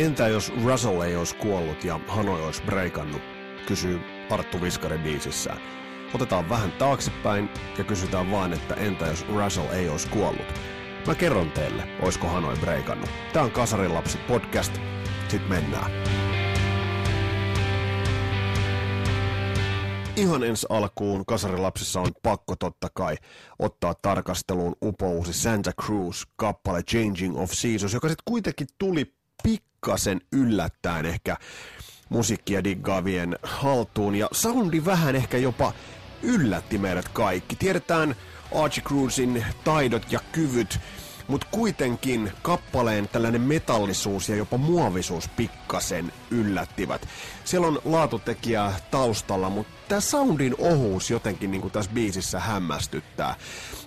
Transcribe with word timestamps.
Entä 0.00 0.28
jos 0.28 0.52
Russell 0.64 1.00
ei 1.00 1.16
olisi 1.16 1.36
kuollut 1.36 1.84
ja 1.84 2.00
Hanoi 2.08 2.44
olisi 2.44 2.62
breikannut, 2.62 3.22
kysyy 3.66 4.00
Arttu 4.30 4.60
Viskari 4.60 4.98
biisissään. 4.98 5.60
Otetaan 6.14 6.48
vähän 6.48 6.72
taaksepäin 6.72 7.50
ja 7.78 7.84
kysytään 7.84 8.30
vaan, 8.30 8.52
että 8.52 8.74
entä 8.74 9.06
jos 9.06 9.26
Russell 9.28 9.72
ei 9.72 9.88
olisi 9.88 10.08
kuollut. 10.08 10.46
Mä 11.06 11.14
kerron 11.14 11.50
teille, 11.50 11.82
oisko 12.02 12.26
Hanoi 12.26 12.56
breikannut. 12.56 13.10
Tää 13.32 13.42
on 13.42 13.50
Kasarilapset 13.50 14.26
podcast. 14.26 14.72
Sit 15.28 15.48
mennään. 15.48 15.90
Ihan 20.16 20.44
ensi 20.44 20.66
alkuun 20.70 21.26
Kasarilapsissa 21.26 22.00
on 22.00 22.10
pakko 22.22 22.56
totta 22.56 22.88
kai 22.94 23.16
ottaa 23.58 23.94
tarkasteluun 24.02 24.76
upouusi 24.82 25.32
Santa 25.32 25.72
Cruz 25.82 26.22
kappale 26.36 26.82
Changing 26.82 27.38
of 27.38 27.50
Seasons, 27.52 27.94
joka 27.94 28.08
sitten 28.08 28.22
kuitenkin 28.24 28.66
tuli 28.78 29.19
pikkasen 29.42 30.20
yllättäen 30.32 31.06
ehkä 31.06 31.36
musiikkia 32.08 32.64
diggaavien 32.64 33.38
haltuun 33.42 34.14
ja 34.14 34.28
soundi 34.32 34.84
vähän 34.84 35.16
ehkä 35.16 35.38
jopa 35.38 35.72
yllätti 36.22 36.78
meidät 36.78 37.08
kaikki. 37.08 37.56
Tiedetään 37.56 38.16
Archie 38.54 38.84
Cruzin 38.84 39.44
taidot 39.64 40.12
ja 40.12 40.20
kyvyt, 40.32 40.80
mutta 41.28 41.46
kuitenkin 41.50 42.32
kappaleen 42.42 43.08
tällainen 43.08 43.40
metallisuus 43.40 44.28
ja 44.28 44.36
jopa 44.36 44.56
muovisuus 44.56 45.28
pikkasen 45.28 46.12
yllättivät. 46.30 47.08
Siellä 47.44 47.66
on 47.66 47.80
laatutekijä 47.84 48.72
taustalla, 48.90 49.50
mutta 49.50 49.72
tämä 49.88 50.00
soundin 50.00 50.54
ohuus 50.58 51.10
jotenkin 51.10 51.50
niin 51.50 51.70
tässä 51.70 51.90
biisissä 51.94 52.40
hämmästyttää. 52.40 53.34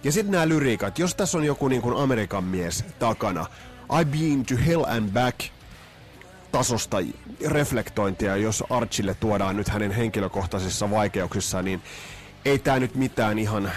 Ja 0.03 0.11
sitten 0.11 0.31
nämä 0.31 0.47
lyriikat, 0.47 0.99
jos 0.99 1.15
tässä 1.15 1.37
on 1.37 1.43
joku 1.43 1.67
niin 1.67 1.97
Amerikan 1.97 2.43
mies 2.43 2.85
takana, 2.99 3.45
I've 3.91 4.11
been 4.11 4.45
to 4.45 4.55
hell 4.67 4.83
and 4.83 5.09
back, 5.09 5.39
tasosta 6.51 6.97
reflektointia, 7.47 8.35
jos 8.35 8.63
Archille 8.69 9.13
tuodaan 9.13 9.57
nyt 9.57 9.69
hänen 9.69 9.91
henkilökohtaisissa 9.91 10.91
vaikeuksissaan, 10.91 11.65
niin 11.65 11.81
ei 12.45 12.59
tämä 12.59 12.79
nyt 12.79 12.95
mitään 12.95 13.39
ihan 13.39 13.71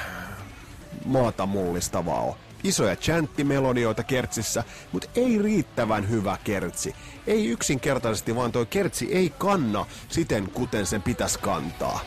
maata 1.05 1.47
mullistavaa 1.47 2.21
ole. 2.21 2.35
Isoja 2.65 2.97
chanttimelodioita 2.97 4.03
kertsissä, 4.03 4.65
mutta 4.93 5.09
ei 5.15 5.39
riittävän 5.43 6.11
hyvä 6.11 6.39
kertsi. 6.45 6.95
Ei 7.27 7.47
yksinkertaisesti, 7.47 8.37
vaan 8.37 8.53
tuo 8.53 8.65
kertsi 8.65 9.15
ei 9.15 9.33
kanna 9.39 9.87
siten, 10.09 10.51
kuten 10.51 10.87
sen 10.87 11.03
pitäisi 11.03 11.39
kantaa. 11.39 12.01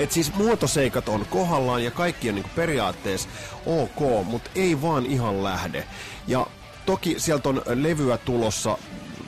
Et 0.00 0.12
siis 0.12 0.34
muotoseikat 0.34 1.08
on 1.08 1.26
kohdallaan 1.30 1.84
ja 1.84 1.90
kaikki 1.90 2.28
on 2.28 2.34
niinku 2.34 2.50
periaatteessa 2.56 3.28
ok, 3.66 4.26
mutta 4.26 4.50
ei 4.54 4.82
vaan 4.82 5.06
ihan 5.06 5.44
lähde. 5.44 5.84
Ja 6.26 6.46
toki 6.86 7.14
sieltä 7.18 7.48
on 7.48 7.62
levyä 7.66 8.18
tulossa, 8.18 8.78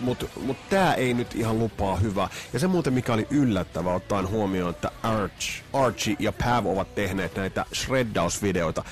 mutta 0.01 0.27
mut 0.41 0.57
tämä 0.71 0.95
ei 0.95 1.15
nyt 1.15 1.35
ihan 1.35 1.59
lupaa 1.59 1.97
hyvää. 1.97 2.29
Ja 2.53 2.59
se 2.59 2.67
muuten 2.67 2.93
mikä 2.93 3.13
oli 3.13 3.27
yllättävää 3.31 3.95
ottaen 3.95 4.29
huomioon, 4.29 4.71
että 4.71 4.91
Arch, 5.03 5.63
Archie 5.73 6.17
ja 6.19 6.33
Pav 6.33 6.67
ovat 6.67 6.95
tehneet 6.95 7.37
näitä 7.37 7.65
shreddausvideoita, 7.75 8.85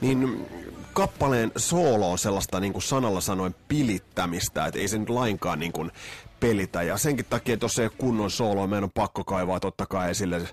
niin 0.00 0.46
kappaleen 0.92 1.52
soolo 1.56 2.12
on 2.12 2.18
sellaista 2.18 2.60
niin 2.60 2.72
kuin 2.72 2.82
sanalla 2.82 3.20
sanoen 3.20 3.54
pilittämistä, 3.68 4.66
että 4.66 4.80
ei 4.80 4.88
se 4.88 4.98
nyt 4.98 5.08
lainkaan 5.08 5.58
niin 5.58 5.72
kuin 5.72 5.90
pelitä. 6.40 6.82
Ja 6.82 6.98
senkin 6.98 7.26
takia, 7.30 7.54
että 7.54 7.64
jos 7.64 7.78
ei 7.78 7.90
kunnon 7.98 8.30
sooloa, 8.30 8.66
meidän 8.66 8.84
on 8.84 8.90
pakko 8.90 9.24
kaivaa 9.24 9.60
totta 9.60 9.86
kai 9.86 10.10
esille 10.10 10.48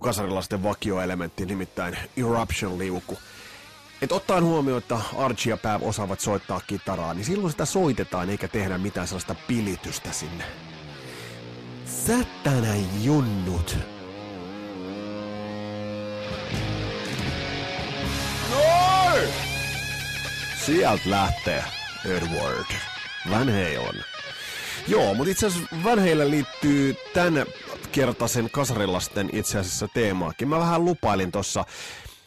kasarilaisten 0.00 0.62
vakioelementti, 0.62 1.46
nimittäin 1.46 1.98
Eruption-liuku. 2.16 3.18
Et 4.02 4.12
ottaen 4.12 4.44
huomioon, 4.44 4.82
että 4.82 4.98
Archie 5.18 5.52
ja 5.52 5.56
Päv 5.56 5.82
osaavat 5.82 6.20
soittaa 6.20 6.60
kitaraa, 6.66 7.14
niin 7.14 7.24
silloin 7.24 7.50
sitä 7.50 7.64
soitetaan 7.64 8.30
eikä 8.30 8.48
tehdä 8.48 8.78
mitään 8.78 9.08
sellaista 9.08 9.34
pilitystä 9.48 10.12
sinne. 10.12 10.44
Sättänä 11.86 12.74
junnut. 13.02 13.76
Noin! 18.50 19.28
Sieltä 20.66 21.10
lähtee 21.10 21.64
Edward 22.04 22.66
Van 23.30 23.48
Halen. 23.48 24.04
Joo, 24.88 25.14
mutta 25.14 25.30
itse 25.30 25.46
asiassa 25.46 25.76
Van 25.84 25.98
Halen 25.98 26.30
liittyy 26.30 26.96
tämän 27.14 27.46
kertaisen 27.92 28.50
kasarilasten 28.50 29.30
itse 29.32 29.58
asiassa 29.58 29.88
teemaakin. 29.94 30.48
Mä 30.48 30.58
vähän 30.58 30.84
lupailin 30.84 31.32
tuossa 31.32 31.64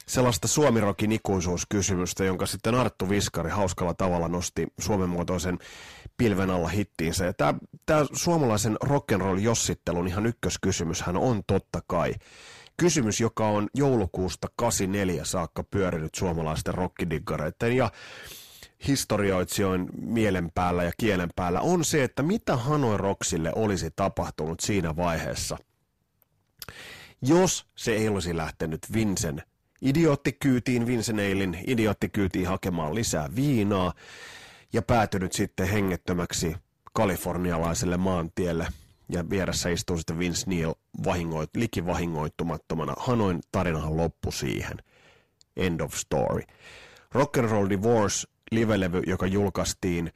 sellaista 0.08 0.48
suomirokin 0.48 1.12
ikuisuuskysymystä, 1.12 2.24
jonka 2.24 2.46
sitten 2.46 2.76
Arttu 2.76 3.09
Viskari 3.09 3.50
hauskalla 3.50 3.94
tavalla 3.94 4.28
nosti 4.28 4.68
suomen 4.80 5.09
muotoisen 5.09 5.59
pilven 6.18 6.50
alla 6.50 6.68
hittiinsä. 6.68 7.26
Ja 7.26 7.34
tämä, 7.34 7.53
tämä 7.86 8.06
suomalaisen 8.14 8.78
rock'n'roll 8.86 9.40
jossittelun 9.40 10.08
ihan 10.08 10.26
ykköskysymyshän 10.26 11.18
on 11.18 11.42
totta 11.48 11.82
kai 11.88 12.14
kysymys, 12.78 13.20
joka 13.20 13.47
on 13.47 13.68
joulukuusta 13.74 14.47
84 14.56 15.26
saakka 15.26 15.64
pyörinyt 15.64 16.16
suomalaisten 16.16 16.74
rockidiggareiden 16.74 17.78
ja 17.78 17.92
historioitsijoin 18.88 19.90
mielen 20.02 20.52
päällä 20.56 20.84
ja 20.84 20.91
kielen 20.97 21.30
päällä, 21.36 21.62
on 21.62 21.86
se, 21.86 22.03
että 22.03 22.24
mitä 22.24 22.56
Hanoi 22.56 22.97
Roksille 22.97 23.52
olisi 23.56 23.91
tapahtunut 23.96 24.59
siinä 24.59 24.96
vaiheessa, 24.96 25.58
jos 27.22 27.66
se 27.75 27.96
ei 27.96 28.09
olisi 28.09 28.38
lähtenyt 28.38 28.81
Vincent 28.94 29.41
idioottikyytiin, 29.81 30.88
Vinceneilin 30.88 31.58
idioottikyytiin 31.68 32.47
hakemaan 32.47 32.96
lisää 32.96 33.30
viinaa 33.35 33.94
ja 34.74 34.81
päätynyt 34.81 35.34
sitten 35.34 35.68
hengettömäksi 35.68 36.56
kalifornialaiselle 36.94 37.97
maantielle 37.97 38.68
ja 39.09 39.30
vieressä 39.30 39.69
istuu 39.69 39.97
sitten 39.97 40.19
Vince 40.19 40.50
Neil 40.50 40.74
vahingoit, 41.06 41.50
likivahingoittumattomana. 41.56 42.94
Hanoin 42.97 43.40
tarinahan 43.52 43.97
loppu 43.97 44.31
siihen. 44.31 44.78
End 45.58 45.80
of 45.80 45.94
story. 45.94 46.41
Rock 47.12 47.38
and 47.38 47.50
Roll 47.50 47.69
Divorce 47.69 48.28
livelevy, 48.51 49.01
joka 49.07 49.28
julkaistiin 49.28 50.11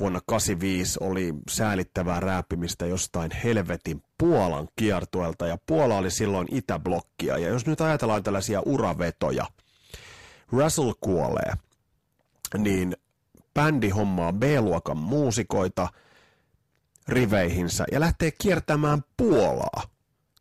vuonna 0.00 0.20
85, 0.26 0.98
oli 1.00 1.34
säälittävää 1.50 2.20
rääppimistä 2.20 2.86
jostain 2.86 3.30
helvetin 3.30 4.02
Puolan 4.18 4.68
kiertuelta, 4.76 5.46
ja 5.46 5.58
Puola 5.66 5.96
oli 5.96 6.10
silloin 6.10 6.48
itäblokkia, 6.50 7.38
ja 7.38 7.48
jos 7.48 7.66
nyt 7.66 7.80
ajatellaan 7.80 8.22
tällaisia 8.22 8.62
uravetoja, 8.66 9.46
Russell 10.52 10.92
kuolee, 11.00 11.52
niin 12.58 12.96
bändi 13.54 13.88
hommaa 13.88 14.32
B-luokan 14.32 14.96
muusikoita 14.96 15.88
riveihinsä 17.08 17.84
ja 17.92 18.00
lähtee 18.00 18.30
kiertämään 18.30 19.04
Puolaa. 19.16 19.82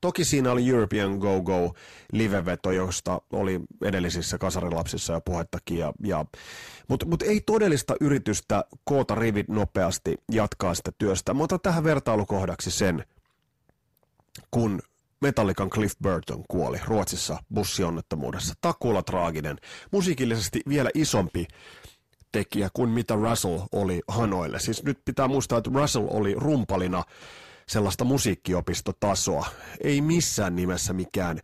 Toki 0.02 0.26
siinä 0.26 0.52
oli 0.52 0.70
European 0.70 1.18
Go-Go 1.18 1.74
liveveto, 2.14 2.72
josta 2.72 3.22
oli 3.32 3.60
edellisissä 3.84 4.38
kasarilapsissa 4.38 5.14
jo 5.14 5.22
puhettakin. 5.22 5.78
Ja, 5.78 5.94
ja, 6.04 6.26
Mutta 6.88 7.06
mut 7.06 7.22
ei 7.22 7.42
todellista 7.46 7.96
yritystä 8.02 8.66
koota 8.84 9.16
rivit 9.16 9.48
nopeasti 9.48 10.16
jatkaa 10.32 10.74
sitä 10.74 10.92
työstä. 10.98 11.34
Mä 11.34 11.44
otan 11.44 11.60
tähän 11.64 11.84
vertailukohdaksi 11.84 12.72
sen, 12.72 13.06
kun 14.52 14.80
Metallican 15.22 15.70
Cliff 15.70 15.96
Burton 16.04 16.44
kuoli 16.48 16.78
Ruotsissa 16.86 17.38
bussionnettomuudessa. 17.54 18.54
Takulla 18.62 19.04
traaginen, 19.04 19.58
musiikillisesti 19.92 20.62
vielä 20.70 20.90
isompi 20.94 21.48
tekijä 22.32 22.70
kuin 22.74 22.90
mitä 22.90 23.16
Russell 23.16 23.60
oli 23.72 24.02
Hanoille. 24.08 24.60
Siis 24.60 24.84
nyt 24.84 25.00
pitää 25.06 25.28
muistaa, 25.28 25.58
että 25.58 25.72
Russell 25.74 26.08
oli 26.10 26.34
rumpalina 26.38 27.04
sellaista 27.70 28.04
musiikkiopistotasoa. 28.04 29.48
Ei 29.84 30.02
missään 30.02 30.56
nimessä 30.56 30.94
mikään 30.94 31.40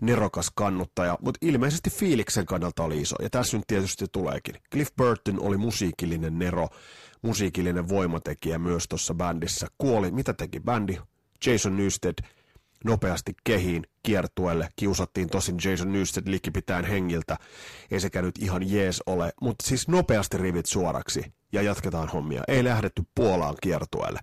nerokas 0.00 0.50
kannuttaja, 0.54 1.18
mutta 1.20 1.38
ilmeisesti 1.40 1.90
fiiliksen 1.90 2.46
kannalta 2.46 2.82
oli 2.82 3.00
iso. 3.00 3.16
Ja 3.22 3.30
tässä 3.30 3.56
nyt 3.56 3.66
tietysti 3.66 4.06
tuleekin. 4.12 4.54
Cliff 4.72 4.96
Burton 4.96 5.40
oli 5.40 5.56
musiikillinen 5.56 6.38
nero, 6.38 6.68
musiikillinen 7.22 7.88
voimatekijä 7.88 8.58
myös 8.58 8.88
tuossa 8.88 9.14
bändissä. 9.14 9.66
Kuoli, 9.78 10.10
mitä 10.10 10.34
teki 10.34 10.60
bändi? 10.60 10.98
Jason 11.46 11.76
Newsted 11.76 12.14
nopeasti 12.84 13.32
kehiin 13.44 13.86
kiertueelle. 14.02 14.68
Kiusattiin 14.76 15.28
tosin 15.28 15.56
Jason 15.64 15.92
Newsted 15.92 16.22
likipitään 16.26 16.84
hengiltä. 16.84 17.36
Ei 17.90 18.00
sekä 18.00 18.22
nyt 18.22 18.34
ihan 18.38 18.70
jees 18.70 19.02
ole, 19.06 19.32
mutta 19.40 19.66
siis 19.66 19.88
nopeasti 19.88 20.38
rivit 20.38 20.66
suoraksi 20.66 21.24
ja 21.52 21.62
jatketaan 21.62 22.08
hommia. 22.08 22.42
Ei 22.48 22.64
lähdetty 22.64 23.02
Puolaan 23.14 23.54
kiertueelle 23.62 24.20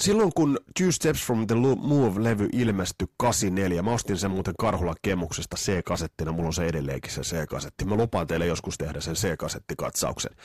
silloin 0.00 0.32
kun 0.34 0.58
Two 0.78 0.92
Steps 0.92 1.26
from 1.26 1.46
the 1.46 1.54
Move-levy 1.76 2.48
ilmestyi 2.52 3.08
84, 3.16 3.82
mä 3.82 3.90
ostin 3.90 4.18
sen 4.18 4.30
muuten 4.30 4.54
Karhulan 4.58 4.96
kemuksesta 5.02 5.56
C-kasettina, 5.56 6.32
mulla 6.32 6.46
on 6.46 6.52
se 6.52 6.66
edelleenkin 6.66 7.12
se 7.12 7.20
C-kasetti. 7.20 7.84
Mä 7.84 7.94
lupaan 7.94 8.26
teille 8.26 8.46
joskus 8.46 8.78
tehdä 8.78 9.00
sen 9.00 9.14
C-kasettikatsauksen. 9.14 10.36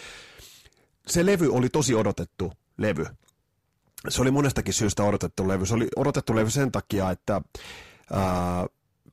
Se 1.08 1.26
levy 1.26 1.50
oli 1.52 1.70
tosi 1.70 1.96
odotettu 1.96 2.54
levy. 2.78 3.06
Se 4.10 4.22
oli 4.22 4.32
monestakin 4.32 4.74
syystä 4.74 5.04
odotettu 5.04 5.48
levy. 5.48 5.66
Se 5.66 5.74
oli 5.74 5.88
odotettu 5.96 6.36
levy 6.36 6.50
sen 6.50 6.72
takia, 6.72 7.12
että 7.12 7.42
ää, 8.12 8.66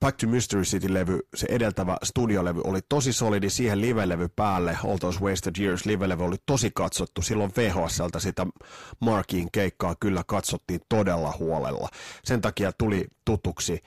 Back 0.03 0.17
to 0.17 0.27
Mystery 0.27 0.63
City-levy, 0.63 1.21
se 1.35 1.47
edeltävä 1.51 1.97
studiolevy 2.03 2.61
oli 2.65 2.81
tosi 2.89 3.13
solidi, 3.13 3.51
siihen 3.51 3.81
live-levy 3.81 4.29
päälle, 4.37 4.79
All 4.85 4.97
Those 4.97 5.21
Wasted 5.21 5.55
Years 5.61 5.87
live-levy 5.87 6.25
oli 6.25 6.37
tosi 6.47 6.71
katsottu, 6.75 7.23
silloin 7.23 7.53
VHSltä 7.57 8.19
sitä 8.19 8.47
Markiin 9.01 9.49
keikkaa 9.53 9.95
kyllä 10.01 10.23
katsottiin 10.27 10.81
todella 10.89 11.35
huolella. 11.39 11.89
Sen 12.25 12.41
takia 12.41 12.73
tuli 12.73 13.07
tutuksi 13.25 13.81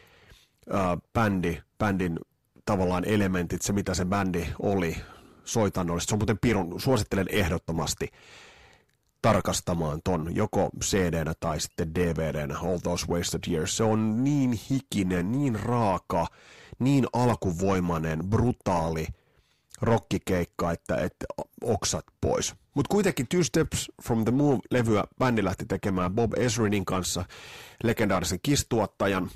äh, 0.73 0.81
bändi, 1.13 1.57
bändin 1.77 2.19
tavallaan 2.65 3.05
elementit, 3.05 3.61
se 3.61 3.73
mitä 3.73 3.93
se 3.93 4.05
bändi 4.05 4.47
oli 4.59 4.97
soitannollisesti. 5.45 6.09
Se 6.09 6.15
on 6.15 6.19
muuten 6.19 6.39
pirun, 6.41 6.81
suosittelen 6.81 7.27
ehdottomasti 7.29 8.09
tarkastamaan 9.25 10.01
ton 10.03 10.35
joko 10.35 10.69
cd 10.83 11.33
tai 11.39 11.59
sitten 11.59 11.95
dvd 11.95 12.51
All 12.51 12.77
Those 12.77 13.05
Wasted 13.07 13.39
Years. 13.47 13.77
Se 13.77 13.83
on 13.83 14.23
niin 14.23 14.59
hikinen, 14.69 15.31
niin 15.31 15.59
raaka, 15.59 16.27
niin 16.79 17.07
alkuvoimainen, 17.13 18.19
brutaali 18.29 19.07
rockikeikka, 19.81 20.71
että, 20.71 20.95
että 20.95 21.25
oksat 21.63 22.05
pois. 22.21 22.53
Mutta 22.75 22.91
kuitenkin 22.91 23.27
Two 23.27 23.43
Steps 23.43 23.91
from 24.03 24.25
the 24.25 24.31
Move-levyä 24.31 25.03
bändi 25.19 25.43
lähti 25.43 25.65
tekemään 25.65 26.15
Bob 26.15 26.33
Ezrinin 26.37 26.85
kanssa, 26.85 27.25
legendaarisen 27.83 28.39
kistuottajan. 28.43 29.29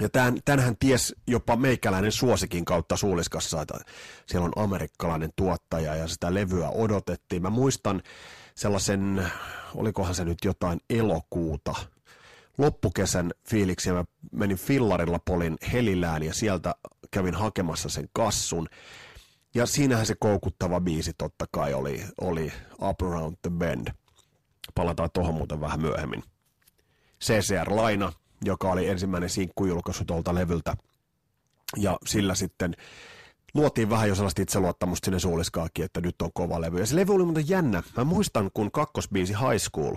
Ja 0.00 0.08
tämän, 0.08 0.38
tämänhän 0.44 0.76
ties 0.76 1.14
jopa 1.26 1.56
meikäläinen 1.56 2.12
suosikin 2.12 2.64
kautta 2.64 2.96
suuliskassa, 2.96 3.62
että 3.62 3.78
siellä 4.26 4.46
on 4.46 4.64
amerikkalainen 4.64 5.30
tuottaja 5.36 5.94
ja 5.94 6.08
sitä 6.08 6.34
levyä 6.34 6.68
odotettiin. 6.68 7.42
Mä 7.42 7.50
muistan, 7.50 8.02
sellaisen, 8.54 9.30
olikohan 9.74 10.14
se 10.14 10.24
nyt 10.24 10.38
jotain 10.44 10.80
elokuuta, 10.90 11.74
loppukesän 12.58 13.30
fiiliksi 13.48 13.92
mä 13.92 14.04
menin 14.32 14.56
fillarilla 14.56 15.18
polin 15.24 15.56
Helilään 15.72 16.22
ja 16.22 16.34
sieltä 16.34 16.74
kävin 17.10 17.34
hakemassa 17.34 17.88
sen 17.88 18.08
kassun. 18.12 18.68
Ja 19.54 19.66
siinähän 19.66 20.06
se 20.06 20.14
koukuttava 20.18 20.80
biisi 20.80 21.12
totta 21.18 21.44
kai 21.50 21.74
oli, 21.74 22.04
oli 22.20 22.52
Up 22.82 23.02
Around 23.02 23.36
the 23.42 23.50
Bend. 23.50 23.88
Palataan 24.74 25.10
tuohon 25.12 25.34
muuten 25.34 25.60
vähän 25.60 25.80
myöhemmin. 25.80 26.22
CCR 27.24 27.76
Laina, 27.76 28.12
joka 28.44 28.70
oli 28.70 28.88
ensimmäinen 28.88 29.30
sinkkujulkaisu 29.30 30.04
tuolta 30.04 30.34
levyltä. 30.34 30.76
Ja 31.76 31.98
sillä 32.06 32.34
sitten 32.34 32.76
luotiin 33.54 33.90
vähän 33.90 34.08
jo 34.08 34.14
sellaista 34.14 34.42
itseluottamusta 34.42 35.04
sinne 35.04 35.18
suuliskaakin, 35.18 35.84
että 35.84 36.00
nyt 36.00 36.22
on 36.22 36.30
kova 36.34 36.60
levy. 36.60 36.78
Ja 36.80 36.86
se 36.86 36.96
levy 36.96 37.14
oli 37.14 37.24
muuten 37.24 37.48
jännä. 37.48 37.82
Mä 37.96 38.04
muistan, 38.04 38.50
kun 38.54 38.70
kakkosbiisi 38.70 39.32
High 39.32 39.62
School 39.62 39.94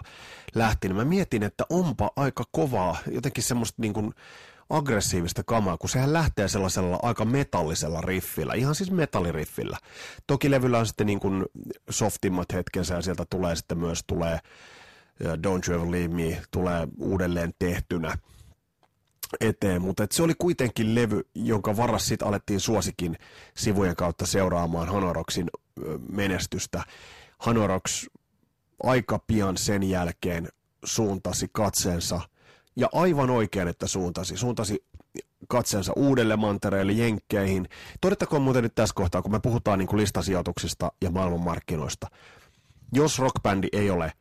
lähti, 0.55 0.87
niin 0.87 0.95
mä 0.95 1.05
mietin, 1.05 1.43
että 1.43 1.63
onpa 1.69 2.11
aika 2.15 2.43
kovaa, 2.51 2.97
jotenkin 3.11 3.43
semmoista 3.43 3.81
niin 3.81 3.93
kuin 3.93 4.13
aggressiivista 4.69 5.43
kamaa, 5.43 5.77
kun 5.77 5.89
sehän 5.89 6.13
lähtee 6.13 6.47
sellaisella 6.47 6.99
aika 7.01 7.25
metallisella 7.25 8.01
riffillä, 8.01 8.53
ihan 8.53 8.75
siis 8.75 8.91
metalliriffillä. 8.91 9.77
Toki 10.27 10.51
levyllä 10.51 10.79
on 10.79 10.85
sitten 10.85 11.07
niin 11.07 11.19
kuin 11.19 11.45
softimmat 11.89 12.53
hetkensä 12.53 12.95
ja 12.95 13.01
sieltä 13.01 13.25
tulee 13.29 13.55
sitten 13.55 13.77
myös 13.77 14.03
tulee 14.07 14.39
Don't 15.23 15.69
You 15.69 15.81
Ever 15.81 15.91
Leave 15.91 16.07
Me, 16.07 16.41
tulee 16.51 16.87
uudelleen 16.99 17.53
tehtynä 17.59 18.17
eteen, 19.39 19.81
mutta 19.81 20.07
se 20.11 20.23
oli 20.23 20.33
kuitenkin 20.37 20.95
levy, 20.95 21.27
jonka 21.35 21.77
varas 21.77 22.07
sitten 22.07 22.27
alettiin 22.27 22.59
suosikin 22.59 23.17
sivujen 23.57 23.95
kautta 23.95 24.25
seuraamaan 24.25 24.87
Hanoroksin 24.87 25.49
menestystä. 26.11 26.83
Hanoroks 27.39 28.09
aika 28.83 29.19
pian 29.27 29.57
sen 29.57 29.83
jälkeen 29.83 30.49
suuntasi 30.83 31.47
katseensa, 31.51 32.21
ja 32.75 32.89
aivan 32.93 33.29
oikein, 33.29 33.67
että 33.67 33.87
suuntasi, 33.87 34.37
suuntasi 34.37 34.83
katseensa 35.47 35.93
uudelle 35.95 36.35
mantereelle, 36.35 36.91
jenkkeihin. 36.91 37.69
Todettakoon 38.01 38.41
muuten 38.41 38.63
nyt 38.63 38.75
tässä 38.75 38.95
kohtaa, 38.95 39.21
kun 39.21 39.31
me 39.31 39.39
puhutaan 39.39 39.79
niin 39.79 39.88
kuin 39.88 40.01
listasijoituksista 40.01 40.91
ja 41.01 41.09
maailmanmarkkinoista. 41.09 42.07
Jos 42.93 43.19
rockbändi 43.19 43.67
ei 43.73 43.89
ole 43.89 44.13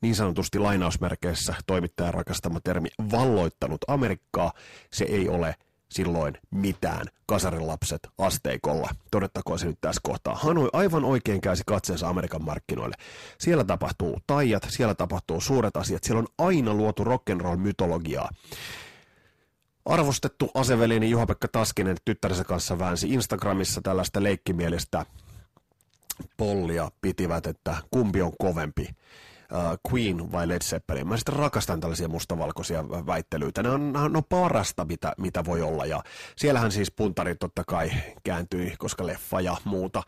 niin 0.00 0.14
sanotusti 0.14 0.58
lainausmerkeissä 0.58 1.54
toimittajan 1.66 2.14
rakastama 2.14 2.60
termi 2.60 2.88
valloittanut 3.12 3.80
Amerikkaa, 3.88 4.52
se 4.92 5.04
ei 5.04 5.28
ole 5.28 5.54
silloin 5.90 6.38
mitään 6.50 7.06
kasarilapset 7.26 8.08
asteikolla. 8.18 8.88
Todettakoon 9.10 9.58
se 9.58 9.66
nyt 9.66 9.80
tässä 9.80 10.00
kohtaa. 10.04 10.34
Hanoi 10.34 10.70
aivan 10.72 11.04
oikein 11.04 11.40
käsi 11.40 11.62
katseensa 11.66 12.08
Amerikan 12.08 12.44
markkinoille. 12.44 12.96
Siellä 13.38 13.64
tapahtuu 13.64 14.18
taijat, 14.26 14.66
siellä 14.68 14.94
tapahtuu 14.94 15.40
suuret 15.40 15.76
asiat, 15.76 16.04
siellä 16.04 16.18
on 16.18 16.46
aina 16.46 16.74
luotu 16.74 17.04
rock'n'roll-mytologiaa. 17.04 18.28
Arvostettu 19.84 20.50
asevelini 20.54 21.10
Juha-Pekka 21.10 21.48
Taskinen 21.52 21.96
tyttärensä 22.04 22.44
kanssa 22.44 22.78
väänsi 22.78 23.12
Instagramissa 23.12 23.80
tällaista 23.82 24.22
leikkimielistä 24.22 25.06
pollia 26.36 26.90
pitivät, 27.00 27.46
että 27.46 27.76
kumpi 27.90 28.22
on 28.22 28.32
kovempi 28.38 28.88
Queen 29.92 30.32
vai 30.32 30.48
Led 30.48 30.62
Zeppelin. 30.64 31.08
Mä 31.08 31.16
sitten 31.16 31.36
rakastan 31.36 31.80
tällaisia 31.80 32.08
mustavalkoisia 32.08 32.88
väittelyitä. 32.88 33.62
Ne 33.62 33.70
on, 33.70 33.96
on 33.96 34.22
parasta, 34.28 34.84
mitä, 34.84 35.12
mitä 35.18 35.44
voi 35.44 35.62
olla. 35.62 35.86
Ja 35.86 36.02
siellähän 36.36 36.72
siis 36.72 36.90
puntari 36.90 37.34
totta 37.34 37.64
kai 37.64 37.90
kääntyi, 38.24 38.74
koska 38.78 39.06
leffa 39.06 39.40
ja 39.40 39.56
muuta. 39.64 40.02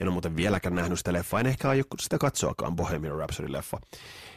En 0.00 0.06
ole 0.06 0.12
muuten 0.12 0.36
vieläkään 0.36 0.74
nähnyt 0.74 0.98
sitä 0.98 1.12
leffaa. 1.12 1.40
En 1.40 1.46
ehkä 1.46 1.68
aio 1.68 1.84
sitä 2.00 2.18
katsoakaan, 2.18 2.76
Bohemian 2.76 3.18
Rhapsody-leffa. 3.18 3.80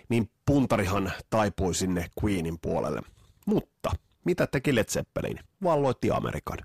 Niin 0.10 0.30
puntarihan 0.46 1.12
taipui 1.30 1.76
sinne 1.76 2.08
Queenin 2.24 2.58
puolelle. 2.62 3.02
Mutta 3.46 3.92
mitä 4.26 4.48
teki 4.48 4.76
Led 4.76 4.86
Zeppelin? 4.90 5.40
Valloitti 5.64 6.12
Amerikan 6.12 6.58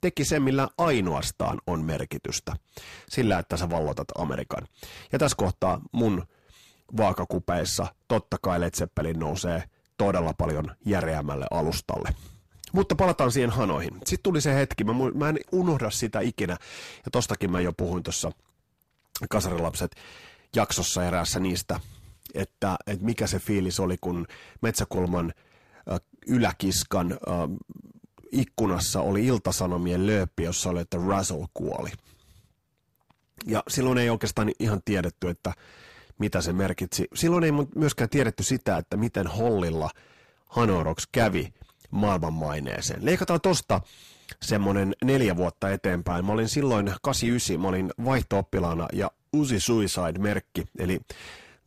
teki 0.00 0.24
sen, 0.24 0.42
millä 0.42 0.68
ainoastaan 0.78 1.60
on 1.66 1.84
merkitystä. 1.84 2.56
Sillä, 3.08 3.38
että 3.38 3.56
sä 3.56 3.70
valloitat 3.70 4.08
Amerikan. 4.18 4.66
Ja 5.12 5.18
tässä 5.18 5.36
kohtaa 5.36 5.80
mun 5.92 6.26
vaakakupeissa, 6.96 7.86
totta 8.08 8.36
kai 8.42 8.60
Led 8.60 8.74
Zeppelin 8.76 9.18
nousee 9.18 9.62
todella 9.96 10.34
paljon 10.34 10.76
järeämmälle 10.86 11.46
alustalle. 11.50 12.14
Mutta 12.72 12.94
palataan 12.94 13.32
siihen 13.32 13.50
hanoihin. 13.50 13.94
Sitten 13.94 14.22
tuli 14.22 14.40
se 14.40 14.54
hetki, 14.54 14.84
mä, 14.84 14.92
mä 15.14 15.28
en 15.28 15.38
unohda 15.52 15.90
sitä 15.90 16.20
ikinä, 16.20 16.56
ja 17.04 17.10
tostakin 17.12 17.50
mä 17.50 17.60
jo 17.60 17.72
puhuin 17.72 18.02
tuossa 18.02 18.32
Kasarilapset 19.30 19.96
jaksossa 20.56 21.04
eräässä 21.04 21.40
niistä, 21.40 21.80
että, 22.34 22.76
että 22.86 23.04
mikä 23.04 23.26
se 23.26 23.38
fiilis 23.38 23.80
oli, 23.80 23.96
kun 24.00 24.26
Metsäkulman 24.60 25.32
äh, 25.92 26.00
yläkiskan 26.26 27.12
äh, 27.12 27.18
ikkunassa 28.32 29.00
oli 29.00 29.26
iltasanomien 29.26 30.06
lööppi, 30.06 30.42
jossa 30.42 30.70
oli, 30.70 30.80
että 30.80 30.96
Russell 30.96 31.44
kuoli. 31.54 31.90
Ja 33.46 33.62
silloin 33.68 33.98
ei 33.98 34.10
oikeastaan 34.10 34.52
ihan 34.58 34.80
tiedetty, 34.84 35.28
että 35.28 35.52
mitä 36.20 36.40
se 36.40 36.52
merkitsi. 36.52 37.08
Silloin 37.14 37.44
ei 37.44 37.52
myöskään 37.74 38.10
tiedetty 38.10 38.42
sitä, 38.42 38.76
että 38.76 38.96
miten 38.96 39.26
Hollilla 39.26 39.90
Hanoroks 40.48 41.08
kävi 41.12 41.52
maailmanmaineeseen. 41.90 43.04
Leikataan 43.04 43.40
tosta 43.40 43.80
semmoinen 44.42 44.94
neljä 45.04 45.36
vuotta 45.36 45.70
eteenpäin. 45.70 46.24
Mä 46.24 46.32
olin 46.32 46.48
silloin 46.48 46.94
89, 47.02 47.60
mä 47.60 47.68
olin 47.68 47.90
vaihto 48.04 48.48
ja 48.92 49.10
Uzi 49.32 49.60
Suicide-merkki, 49.60 50.64
eli 50.78 51.00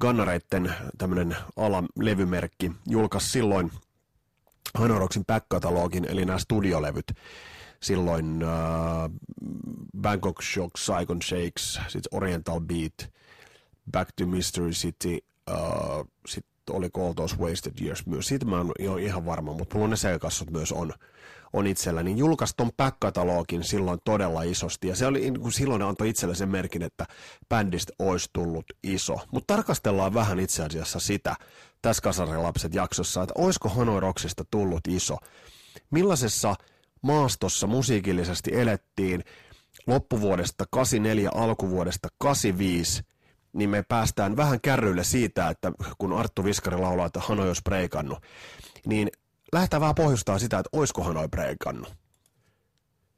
Gannareitten 0.01 0.75
tämmöinen 0.97 1.35
alalevymerkki, 1.57 2.71
julkaisi 2.87 3.29
silloin 3.29 3.71
Hanoroksin 4.75 5.25
back-katalogin, 5.25 6.05
eli 6.05 6.25
nämä 6.25 6.39
studiolevyt. 6.39 7.05
Silloin 7.81 8.43
uh, 8.43 9.11
Bangkok 10.01 10.41
Shock, 10.41 10.77
Saigon 10.77 11.21
Shakes, 11.21 11.79
sitten 11.87 12.17
Oriental 12.17 12.59
Beat, 12.59 13.13
Back 13.91 14.09
to 14.15 14.25
Mystery 14.25 14.69
City, 14.69 15.17
uh, 15.51 16.07
sitten 16.27 16.53
oli 16.75 16.89
All 16.97 17.13
Those 17.13 17.35
Wasted 17.35 17.73
Years 17.81 18.05
myös. 18.05 18.27
Siitä 18.27 18.45
mä 18.45 18.57
oon 18.57 18.71
jo 18.79 18.97
ihan 18.97 19.25
varma, 19.25 19.53
mutta 19.53 19.75
mulla 19.75 19.89
ne 19.89 19.95
selkassut 19.95 20.51
myös 20.51 20.71
on, 20.71 20.93
on 21.53 21.67
itsellä. 21.67 22.03
Niin 22.03 22.17
julkaisi 22.17 22.53
ton 22.57 22.71
silloin 23.61 23.99
todella 24.05 24.43
isosti. 24.43 24.87
Ja 24.87 24.95
se 24.95 25.05
oli, 25.05 25.19
niin 25.19 25.39
kun 25.39 25.51
silloin 25.51 25.79
ne 25.79 25.85
antoi 25.85 26.09
itselle 26.09 26.35
sen 26.35 26.49
merkin, 26.49 26.81
että 26.81 27.05
bändistä 27.49 27.93
olisi 27.99 28.29
tullut 28.33 28.65
iso. 28.83 29.19
Mutta 29.31 29.53
tarkastellaan 29.53 30.13
vähän 30.13 30.39
itse 30.39 30.63
asiassa 30.63 30.99
sitä 30.99 31.35
tässä 31.81 32.01
Kasarilapset 32.01 32.73
jaksossa, 32.73 33.23
että 33.23 33.33
olisiko 33.37 33.69
Hanoi 33.69 33.99
Rocksista 33.99 34.45
tullut 34.51 34.87
iso. 34.87 35.17
Millaisessa 35.91 36.55
maastossa 37.01 37.67
musiikillisesti 37.67 38.51
elettiin 38.53 39.23
loppuvuodesta 39.87 40.65
84, 40.71 41.29
alkuvuodesta 41.33 42.07
85, 42.17 43.03
niin 43.53 43.69
me 43.69 43.83
päästään 43.83 44.37
vähän 44.37 44.61
kärryille 44.61 45.03
siitä, 45.03 45.49
että 45.49 45.71
kun 45.97 46.13
Arttu 46.13 46.43
Viskari 46.43 46.77
laulaa, 46.77 47.05
että 47.05 47.19
Hanoi 47.19 47.47
olisi 47.47 47.61
preikannut, 47.61 48.19
niin 48.85 49.11
lähdetään 49.53 49.81
vähän 49.81 49.95
pohjustaa 49.95 50.39
sitä, 50.39 50.59
että 50.59 50.69
olisiko 50.73 51.03
Hanoi 51.03 51.27
preikannut. 51.27 51.95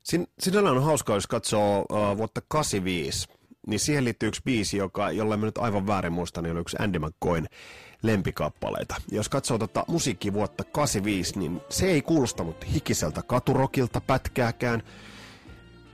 Sin, 0.03 0.27
sinällään 0.39 0.77
on 0.77 0.83
hauskaa, 0.83 1.15
jos 1.15 1.27
katsoo 1.27 1.79
uh, 1.79 2.17
vuotta 2.17 2.41
85 2.47 3.27
niin 3.67 3.79
siihen 3.79 4.03
liittyy 4.03 4.29
yksi 4.29 4.41
biisi, 4.45 4.77
joka, 4.77 5.11
jolle 5.11 5.37
mä 5.37 5.45
nyt 5.45 5.57
aivan 5.57 5.87
väärin 5.87 6.13
muistan, 6.13 6.43
niin 6.43 6.51
oli 6.51 6.61
yksi 6.61 6.77
Andy 6.79 6.99
McCoyn 6.99 7.47
lempikappaleita. 8.01 8.95
Jos 9.11 9.29
katsoo 9.29 9.57
tota 9.57 9.85
musiikkivuotta 9.87 10.63
85, 10.63 11.39
niin 11.39 11.61
se 11.69 11.85
ei 11.85 12.01
kuulostanut 12.01 12.65
hikiseltä 12.73 13.21
katurokilta 13.21 14.01
pätkääkään. 14.01 14.83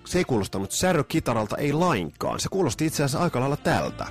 Se 0.05 0.17
ei 0.17 0.25
kuulostanut 0.25 0.72
särökitaralta 0.72 1.58
ei 1.58 1.74
lainkaan. 1.74 2.39
Se 2.39 2.50
kuulosti 2.50 2.86
itse 2.86 3.03
asiassa 3.03 3.24
aika 3.24 3.39
lailla 3.39 3.58
tältä. 3.58 4.08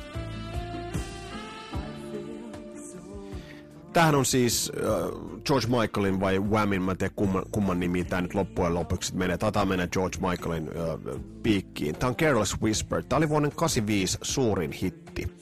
Tämähän 3.93 4.15
on 4.15 4.27
siis 4.27 4.73
uh, 4.77 5.41
George 5.45 5.67
Michaelin 5.67 6.21
vai 6.21 6.39
Whammin, 6.39 6.83
mä 6.83 6.91
en 6.91 6.99
tiedä 6.99 7.13
kumman, 7.17 7.43
kumman 7.51 7.81
nimi 7.81 8.05
tämä 8.05 8.23
nyt 8.23 8.35
loppujen 8.35 8.75
lopuksi 8.75 9.17
menee. 9.17 9.39
Taitaa 9.39 9.65
mennä 9.65 9.87
George 9.87 10.19
Michaelin 10.31 10.69
uh, 10.69 11.21
piikkiin. 11.43 11.97
Tämä 11.97 12.09
on 12.09 12.17
Careless 12.17 12.63
Whisper. 12.63 13.03
Tämä 13.05 13.19
oli 13.19 13.29
vuoden 13.29 13.53
85 13.57 14.19
suurin 14.23 14.73
hitti. 14.73 15.41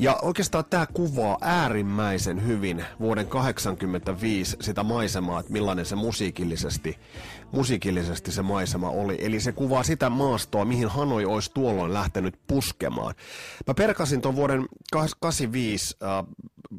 Ja 0.00 0.18
oikeastaan 0.22 0.64
tämä 0.64 0.86
kuvaa 0.86 1.38
äärimmäisen 1.40 2.46
hyvin 2.46 2.84
vuoden 3.00 3.26
85 3.26 4.56
sitä 4.60 4.82
maisemaa, 4.82 5.40
että 5.40 5.52
millainen 5.52 5.86
se 5.86 5.96
musiikillisesti, 5.96 6.98
musiikillisesti 7.52 8.32
se 8.32 8.42
maisema 8.42 8.90
oli. 8.90 9.16
Eli 9.20 9.40
se 9.40 9.52
kuvaa 9.52 9.82
sitä 9.82 10.10
maastoa, 10.10 10.64
mihin 10.64 10.88
Hanoi 10.88 11.24
olisi 11.24 11.50
tuolloin 11.54 11.92
lähtenyt 11.92 12.34
puskemaan. 12.46 13.14
Mä 13.66 13.74
perkasin 13.74 14.20
tuon 14.20 14.36
vuoden 14.36 14.66
85 15.20 15.96
uh, 16.02 16.36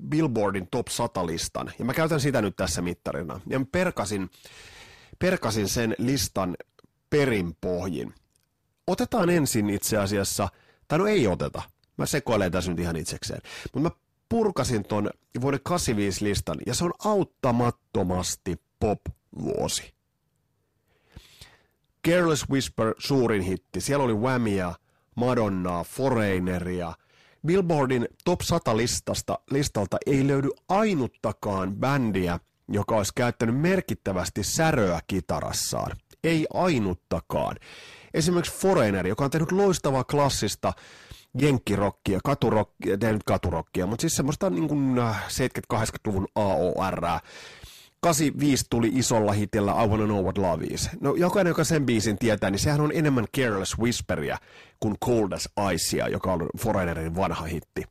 Billboardin 0.09 0.67
Top 0.71 0.87
100-listan, 0.87 1.71
ja 1.79 1.85
mä 1.85 1.93
käytän 1.93 2.19
sitä 2.19 2.41
nyt 2.41 2.55
tässä 2.55 2.81
mittarina. 2.81 3.39
Ja 3.47 3.59
mä 3.59 3.65
perkasin, 3.71 4.29
perkasin 5.19 5.67
sen 5.67 5.95
listan 5.97 6.57
perinpohjin. 7.09 8.13
Otetaan 8.87 9.29
ensin 9.29 9.69
itse 9.69 9.97
asiassa, 9.97 10.49
tai 10.87 10.99
no 10.99 11.07
ei 11.07 11.27
oteta, 11.27 11.61
Mä 11.99 12.05
sekoilen 12.05 12.51
tässä 12.51 12.71
nyt 12.71 12.79
ihan 12.79 12.95
itsekseen. 12.95 13.41
Mutta 13.73 13.89
mä 13.89 13.95
purkasin 14.29 14.83
ton 14.83 15.09
vuoden 15.41 15.59
85 15.63 16.25
listan, 16.25 16.57
ja 16.65 16.73
se 16.73 16.83
on 16.83 16.93
auttamattomasti 17.05 18.61
pop-vuosi. 18.79 19.93
Careless 22.07 22.49
Whisper, 22.49 22.93
suurin 22.97 23.41
hitti. 23.41 23.81
Siellä 23.81 24.05
oli 24.05 24.13
Whammia, 24.13 24.73
Madonnaa, 25.15 25.83
Foreigneria. 25.83 26.93
Billboardin 27.45 28.07
top 28.25 28.41
100 28.41 28.77
listasta, 28.77 29.39
listalta 29.51 29.97
ei 30.05 30.27
löydy 30.27 30.49
ainuttakaan 30.69 31.75
bändiä, 31.75 32.39
joka 32.67 32.95
olisi 32.95 33.11
käyttänyt 33.15 33.57
merkittävästi 33.57 34.43
säröä 34.43 34.99
kitarassaan. 35.07 35.97
Ei 36.23 36.47
ainuttakaan. 36.53 37.55
Esimerkiksi 38.13 38.57
Foreigner, 38.57 39.07
joka 39.07 39.25
on 39.25 39.31
tehnyt 39.31 39.51
loistavaa 39.51 40.03
klassista 40.03 40.73
jenkkirokkia, 41.37 42.19
katurokkia, 42.23 42.97
ei 43.07 43.13
nyt 43.13 43.23
katurokkia, 43.23 43.85
mutta 43.87 44.01
siis 44.01 44.15
semmoista 44.15 44.49
niin 44.49 44.67
kuin 44.67 44.97
70-80-luvun 44.97 46.27
AOR. 46.35 47.01
85 48.01 48.65
tuli 48.69 48.91
isolla 48.93 49.31
hitillä 49.31 49.71
I 49.83 49.87
Wanna 49.87 50.05
Know 50.05 50.23
What 50.23 50.37
Love 50.37 50.65
Is. 50.65 50.89
No 51.01 51.15
jokainen, 51.15 51.51
joka 51.51 51.63
sen 51.63 51.85
biisin 51.85 52.17
tietää, 52.17 52.49
niin 52.49 52.59
sehän 52.59 52.81
on 52.81 52.91
enemmän 52.93 53.25
Careless 53.37 53.79
Whisperia 53.79 54.37
kuin 54.79 54.95
Cold 55.05 55.31
as 55.31 55.49
Icea, 55.73 56.07
joka 56.07 56.33
on 56.33 56.49
Foreignerin 56.57 57.15
vanha 57.15 57.45
hitti. 57.45 57.83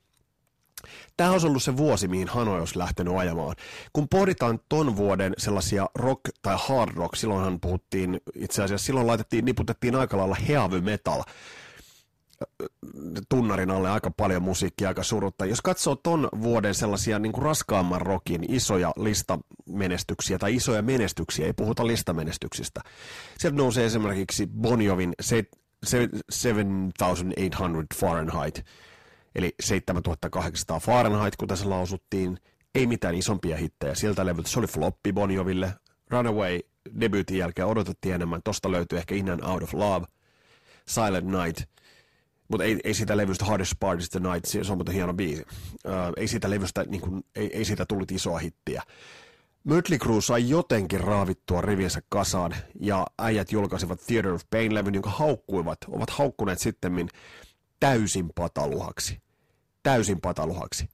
Tämä 1.17 1.31
on 1.31 1.41
ollut 1.45 1.63
se 1.63 1.77
vuosi, 1.77 2.09
mihin 2.09 2.29
Hanoi 2.29 2.61
olisi 2.61 2.79
lähtenyt 2.79 3.17
ajamaan. 3.17 3.57
Kun 3.93 4.09
pohditaan 4.09 4.61
ton 4.69 4.97
vuoden 4.97 5.35
sellaisia 5.39 5.87
rock- 5.99 6.33
tai 6.43 6.57
hard 6.69 6.97
rock, 6.97 7.15
silloinhan 7.15 7.61
puhuttiin, 7.61 8.21
itse 8.35 8.63
asiassa 8.63 8.87
silloin 8.87 9.07
laitettiin, 9.07 9.45
niputettiin 9.45 9.95
aika 9.95 10.17
lailla 10.17 10.37
heavy 10.49 10.81
metal 10.81 11.23
tunnarin 13.29 13.71
alle 13.71 13.91
aika 13.91 14.11
paljon 14.11 14.43
musiikkia, 14.43 14.89
aika 14.89 15.03
surutta. 15.03 15.47
Jos 15.47 15.61
katsoo 15.61 15.97
ton 15.97 16.29
vuoden 16.41 16.75
sellaisia 16.75 17.19
niin 17.19 17.33
kuin 17.33 17.45
raskaamman 17.45 18.01
rokin 18.01 18.45
isoja 18.49 18.93
listamenestyksiä 18.97 20.39
tai 20.39 20.55
isoja 20.55 20.83
menestyksiä, 20.83 21.47
ei 21.47 21.53
puhuta 21.53 21.87
listamenestyksistä. 21.87 22.81
Sieltä 23.39 23.57
nousee 23.57 23.87
esimerkiksi 23.87 24.47
Bon 24.47 24.83
Jovin 24.83 25.15
7800 25.21 27.97
Fahrenheit, 27.97 28.65
eli 29.35 29.55
7800 29.61 30.81
Fahrenheit, 30.81 31.37
kun 31.37 31.49
tässä 31.49 31.71
lausuttiin. 31.71 32.39
Ei 32.75 32.87
mitään 32.87 33.15
isompia 33.15 33.57
hittejä 33.57 33.95
sieltä 33.95 34.27
levyltä. 34.27 34.49
Se 34.49 34.59
oli 34.59 34.67
floppi 34.67 35.13
Bon 35.13 35.31
Joville. 35.31 35.75
Runaway 36.11 36.59
debyytin 37.01 37.39
jälkeen 37.39 37.69
odotettiin 37.69 38.15
enemmän. 38.15 38.41
Tosta 38.45 38.71
löytyy 38.71 38.99
ehkä 38.99 39.15
In 39.15 39.31
and 39.31 39.43
Out 39.43 39.63
of 39.63 39.75
Love, 39.75 40.07
Silent 40.87 41.27
Night– 41.27 41.63
mutta 42.49 42.65
ei, 42.65 42.81
ei 42.85 42.95
siitä 42.95 43.17
levystä 43.17 43.45
Hardest 43.45 43.75
Part 43.81 44.01
is 44.01 44.11
the 44.11 44.21
Night, 44.21 44.45
se 44.45 44.61
on 44.73 44.79
muuten 44.79 44.95
hieno 44.95 45.15
biisi. 45.15 45.43
Uh, 45.85 45.93
ei 46.17 46.29
siitä 46.29 46.51
levystä, 46.51 46.85
niin 46.85 47.01
kun, 47.01 47.25
ei, 47.37 47.57
ei 47.57 47.65
siitä 47.65 47.87
tullut 47.87 48.13
isoa 48.13 48.39
hittiä. 48.39 48.83
Mötley 49.65 49.99
Crue 49.99 50.23
sai 50.23 50.49
jotenkin 50.49 51.01
raavittua 51.01 51.61
riviensä 51.61 52.03
kasaan, 52.09 52.55
ja 52.81 53.07
äijät 53.19 53.53
julkaisivat 53.53 54.01
Theater 54.07 54.33
of 54.33 54.43
Pain-levyn, 54.51 54.95
jonka 54.95 55.11
haukkuivat, 55.11 55.79
ovat 55.89 56.11
haukkuneet 56.11 56.59
sitten 56.59 57.09
täysin 57.81 58.31
pataluhaksi. 58.35 59.19
Täysin 59.83 60.21
pataluhaksi. 60.21 60.89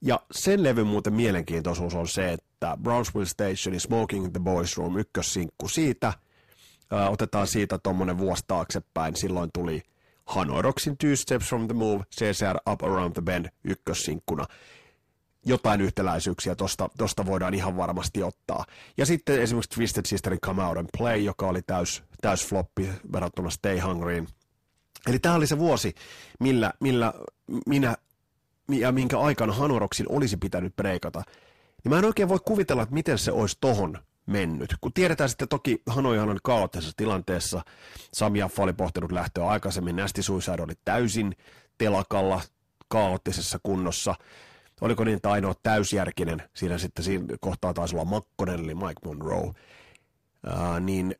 Ja 0.00 0.20
sen 0.32 0.62
levyn 0.62 0.86
muuten 0.86 1.12
mielenkiintoisuus 1.12 1.94
on 1.94 2.08
se, 2.08 2.32
että 2.32 2.78
Brownsville 2.82 3.26
Stationin 3.26 3.80
Smoking 3.80 4.24
in 4.24 4.32
the 4.32 4.40
Boys 4.40 4.76
Room 4.76 4.98
ykkössinkku 4.98 5.68
siitä, 5.68 6.12
uh, 6.92 7.12
otetaan 7.12 7.46
siitä 7.46 7.78
tuommoinen 7.78 8.18
vuosi 8.18 8.44
taaksepäin, 8.46 9.16
silloin 9.16 9.50
tuli 9.54 9.82
Hanoroksin 10.30 10.96
Two 10.98 11.16
Steps 11.16 11.46
from 11.48 11.66
the 11.66 11.74
Move, 11.74 12.04
CCR 12.16 12.72
Up 12.72 12.82
Around 12.82 13.12
the 13.12 13.22
Bend 13.22 13.46
ykkössinkkuna. 13.64 14.46
Jotain 15.46 15.80
yhtäläisyyksiä 15.80 16.54
tosta, 16.54 16.90
tosta 16.98 17.26
voidaan 17.26 17.54
ihan 17.54 17.76
varmasti 17.76 18.22
ottaa. 18.22 18.64
Ja 18.96 19.06
sitten 19.06 19.42
esimerkiksi 19.42 19.70
Twisted 19.70 20.06
Sisterin 20.06 20.40
Come 20.40 20.64
Out 20.64 20.78
and 20.78 20.88
Play, 20.98 21.16
joka 21.20 21.46
oli 21.46 21.62
täys, 21.62 22.02
täys 22.20 22.46
floppi 22.46 22.88
verrattuna 23.12 23.50
Stay 23.50 23.78
Hungryin. 23.78 24.28
Eli 25.06 25.18
tämä 25.18 25.34
oli 25.34 25.46
se 25.46 25.58
vuosi, 25.58 25.94
millä, 26.40 26.72
millä 26.80 27.14
minä 27.66 27.96
ja 28.68 28.92
minkä 28.92 29.18
aikana 29.18 29.52
Hanoroksin 29.52 30.06
olisi 30.08 30.36
pitänyt 30.36 30.76
breikata. 30.76 31.22
Niin 31.84 31.90
mä 31.90 31.98
en 31.98 32.04
oikein 32.04 32.28
voi 32.28 32.38
kuvitella, 32.44 32.82
että 32.82 32.94
miten 32.94 33.18
se 33.18 33.32
olisi 33.32 33.56
tohon 33.60 33.98
mennyt. 34.30 34.74
Kun 34.80 34.92
tiedetään 34.92 35.30
sitten 35.30 35.48
toki 35.48 35.82
Hanoihan 35.86 36.28
on 36.28 36.38
kaoottisessa 36.42 36.96
tilanteessa, 36.96 37.62
Sami 38.12 38.38
Jaffa 38.38 38.62
oli 38.62 38.72
pohtinut 38.72 39.12
lähtöä 39.12 39.46
aikaisemmin, 39.46 39.96
Nästi 39.96 40.22
Suicide 40.22 40.62
oli 40.62 40.74
täysin 40.84 41.36
telakalla, 41.78 42.40
kaoottisessa 42.88 43.58
kunnossa. 43.62 44.14
Oliko 44.80 45.04
niin, 45.04 45.16
että 45.16 45.30
ainoa 45.30 45.54
täysjärkinen, 45.62 46.42
siinä 46.54 46.78
sitten 46.78 47.04
siinä 47.04 47.26
kohtaa 47.40 47.74
taisi 47.74 47.96
olla 47.96 48.04
Makkonen, 48.04 48.64
eli 48.64 48.74
Mike 48.74 49.00
Monroe, 49.04 49.52
Ää, 50.46 50.80
niin 50.80 51.14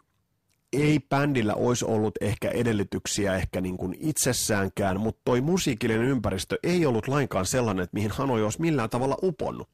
ei 0.73 1.01
bändillä 1.09 1.55
olisi 1.55 1.85
ollut 1.85 2.15
ehkä 2.21 2.51
edellytyksiä 2.51 3.35
ehkä 3.35 3.61
niin 3.61 3.77
kuin 3.77 3.97
itsessäänkään, 4.01 5.01
mutta 5.01 5.21
toi 5.25 5.41
musiikillinen 5.41 6.07
ympäristö 6.07 6.59
ei 6.63 6.87
ollut 6.87 7.09
lainkaan 7.09 7.47
sellainen, 7.47 7.83
että 7.83 7.95
mihin 7.95 8.11
Hanoi 8.11 8.45
olisi 8.45 8.61
millään 8.61 8.91
tavalla 8.91 9.17
uponnut. 9.23 9.69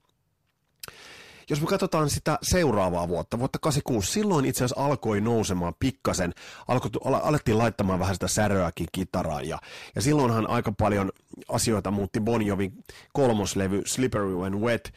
Jos 1.50 1.60
me 1.60 1.66
katsotaan 1.66 2.10
sitä 2.10 2.38
seuraavaa 2.42 3.08
vuotta, 3.08 3.38
vuotta 3.38 3.58
86, 3.58 4.12
silloin 4.12 4.44
itse 4.44 4.64
asiassa 4.64 4.84
alkoi 4.84 5.20
nousemaan 5.20 5.74
pikkasen, 5.78 6.34
alko, 6.68 6.88
alettiin 7.04 7.58
laittamaan 7.58 7.98
vähän 7.98 8.14
sitä 8.14 8.28
säröäkin 8.28 8.86
kitaraan, 8.92 9.48
ja, 9.48 9.58
ja 9.94 10.02
silloinhan 10.02 10.50
aika 10.50 10.72
paljon 10.72 11.12
asioita 11.48 11.90
muutti 11.90 12.20
Bon 12.20 12.46
Jovin 12.46 12.84
kolmoslevy 13.12 13.82
Slippery 13.86 14.34
When 14.34 14.60
Wet, 14.60 14.94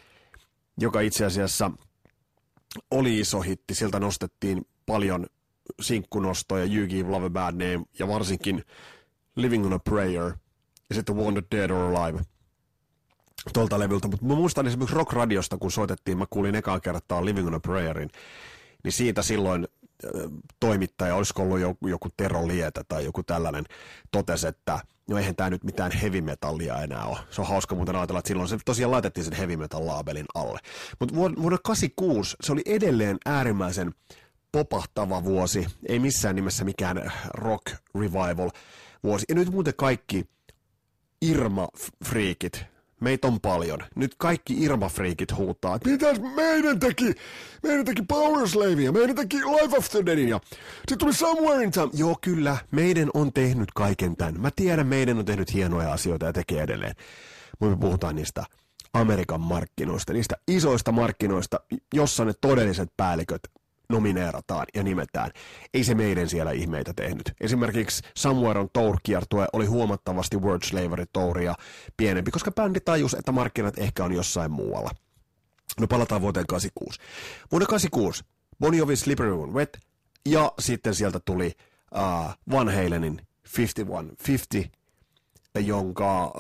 joka 0.78 1.02
itse 1.02 1.26
asiassa 1.26 1.72
oli 2.92 3.20
iso 3.20 3.42
hitti, 3.42 3.76
sieltä 3.76 4.00
nostettiin 4.00 4.68
paljon 4.86 5.26
sinkkunostoja, 5.82 6.66
You 6.66 6.88
Give 6.88 7.10
Love 7.10 7.26
a 7.26 7.30
Bad 7.30 7.54
Name, 7.54 7.86
ja 8.00 8.08
varsinkin 8.08 8.64
Living 9.36 9.66
on 9.66 9.74
a 9.74 9.80
Prayer, 9.80 10.34
ja 10.90 10.96
sitten 10.96 11.18
Wanted 11.18 11.46
Dead 11.52 11.70
or 11.70 11.96
Alive– 11.96 12.24
tuolta 13.54 13.80
levyltä, 13.80 14.08
mutta 14.08 14.26
mä 14.26 14.36
muistan 14.36 14.68
esimerkiksi 14.68 14.96
Rock 14.96 15.14
Radiosta, 15.14 15.58
kun 15.58 15.72
soitettiin, 15.72 16.18
mä 16.18 16.26
kuulin 16.30 16.56
ekaa 16.56 16.80
kertaa 16.80 17.26
Living 17.26 17.48
on 17.48 17.56
a 17.56 17.60
Prayerin, 17.60 18.10
niin 18.84 18.92
siitä 18.92 19.22
silloin 19.22 19.68
toimittaja, 20.60 21.16
olisiko 21.16 21.42
ollut 21.42 21.60
joku, 21.60 21.88
joku 21.88 22.10
Tero 22.18 22.48
Lietä 22.48 22.84
tai 22.88 23.06
joku 23.06 23.24
tällainen, 23.24 23.66
totesi, 24.12 24.48
että 24.48 24.80
no 25.10 25.18
eihän 25.18 25.36
tämä 25.36 25.50
nyt 25.50 25.64
mitään 25.64 25.92
heavy 25.92 26.22
metallia 26.22 26.84
enää 26.84 27.06
ole. 27.06 27.18
Se 27.30 27.42
on 27.42 27.48
hauska 27.48 27.76
muuten 27.76 27.96
ajatella, 27.96 28.20
että 28.20 28.28
silloin 28.28 28.50
se 28.50 28.58
tosiaan 28.66 28.92
laitettiin 28.92 29.26
sen 29.26 29.34
heavy 29.34 29.58
metal 29.58 29.88
laabelin 29.88 30.26
alle. 30.36 30.60
Mutta 31.00 31.16
vuonna 31.16 31.58
86 31.64 32.36
se 32.42 32.52
oli 32.52 32.62
edelleen 32.66 33.18
äärimmäisen 33.26 33.94
popahtava 34.52 35.24
vuosi, 35.24 35.68
ei 35.88 36.00
missään 36.00 36.36
nimessä 36.36 36.64
mikään 36.64 37.12
rock 37.34 37.66
revival 37.96 38.50
vuosi. 39.04 39.26
Ja 39.30 39.36
nyt 39.36 39.50
muuten 39.50 39.74
kaikki 39.78 40.30
Irma-friikit 41.26 42.66
Meitä 43.02 43.28
on 43.28 43.40
paljon. 43.40 43.80
Nyt 43.96 44.16
kaikki 44.18 44.64
Irma-friikit 44.64 45.36
huutaa, 45.36 45.76
että 45.76 45.90
mitäs 45.90 46.20
meidän 46.36 46.80
teki? 46.80 47.14
Meidän 47.64 47.86
teki 47.86 48.02
Power 48.02 48.48
Slavea, 48.48 48.92
meidän 48.92 49.16
teki 49.16 49.38
Life 49.38 49.78
After 49.78 50.06
Deadin 50.06 50.30
ja 50.30 50.40
se 50.88 50.96
tuli 50.98 51.14
Somewhere 51.14 51.64
in 51.64 51.72
Time. 51.72 51.90
Joo, 51.94 52.18
kyllä, 52.22 52.58
meidän 52.72 53.10
on 53.14 53.34
tehnyt 53.34 53.72
kaiken 53.76 54.18
tämän. 54.18 54.42
Mä 54.42 54.50
tiedän, 54.56 54.88
meidän 54.88 55.20
on 55.20 55.26
tehnyt 55.26 55.54
hienoja 55.54 55.94
asioita 55.94 56.26
ja 56.26 56.34
tekee 56.34 56.62
edelleen. 56.62 56.96
Mutta 57.60 57.76
me 57.76 57.82
puhutaan 57.82 58.16
niistä 58.16 58.44
Amerikan 58.94 59.42
markkinoista, 59.42 60.14
niistä 60.14 60.36
isoista 60.48 60.92
markkinoista, 60.92 61.60
jossa 61.94 62.26
ne 62.26 62.34
todelliset 62.42 62.90
päälliköt 62.98 63.42
nomineerataan 63.90 64.66
ja 64.76 64.84
nimetään. 64.84 65.32
Ei 65.74 65.84
se 65.84 65.96
meidän 65.96 66.30
siellä 66.30 66.52
ihmeitä 66.52 66.94
tehnyt. 66.96 67.34
Esimerkiksi 67.42 68.04
Somewhere 68.18 68.60
on 68.60 68.70
Tour-kiertue 68.74 69.48
oli 69.54 69.66
huomattavasti 69.66 70.38
World 70.38 70.64
Slavery 70.64 71.06
Touria 71.14 71.56
pienempi, 71.98 72.32
koska 72.32 72.52
bändi 72.52 72.80
tajus, 72.80 73.14
että 73.14 73.32
markkinat 73.32 73.80
ehkä 73.80 74.04
on 74.04 74.14
jossain 74.14 74.52
muualla. 74.52 74.90
No 75.80 75.88
palataan 75.88 76.22
vuoteen 76.22 76.48
86. 76.48 77.00
Vuonna 77.52 77.66
86 77.66 78.24
Bon 78.60 78.74
Jovi 78.74 78.96
Slippery 78.96 79.36
When 79.36 79.54
Wet 79.54 79.80
ja 80.26 80.52
sitten 80.60 80.96
sieltä 80.96 81.20
tuli 81.26 81.54
uh, 81.96 82.34
Van 82.52 82.70
Halenin 82.70 83.22
5150, 83.58 84.78
jonka 85.60 86.26
uh, 86.26 86.34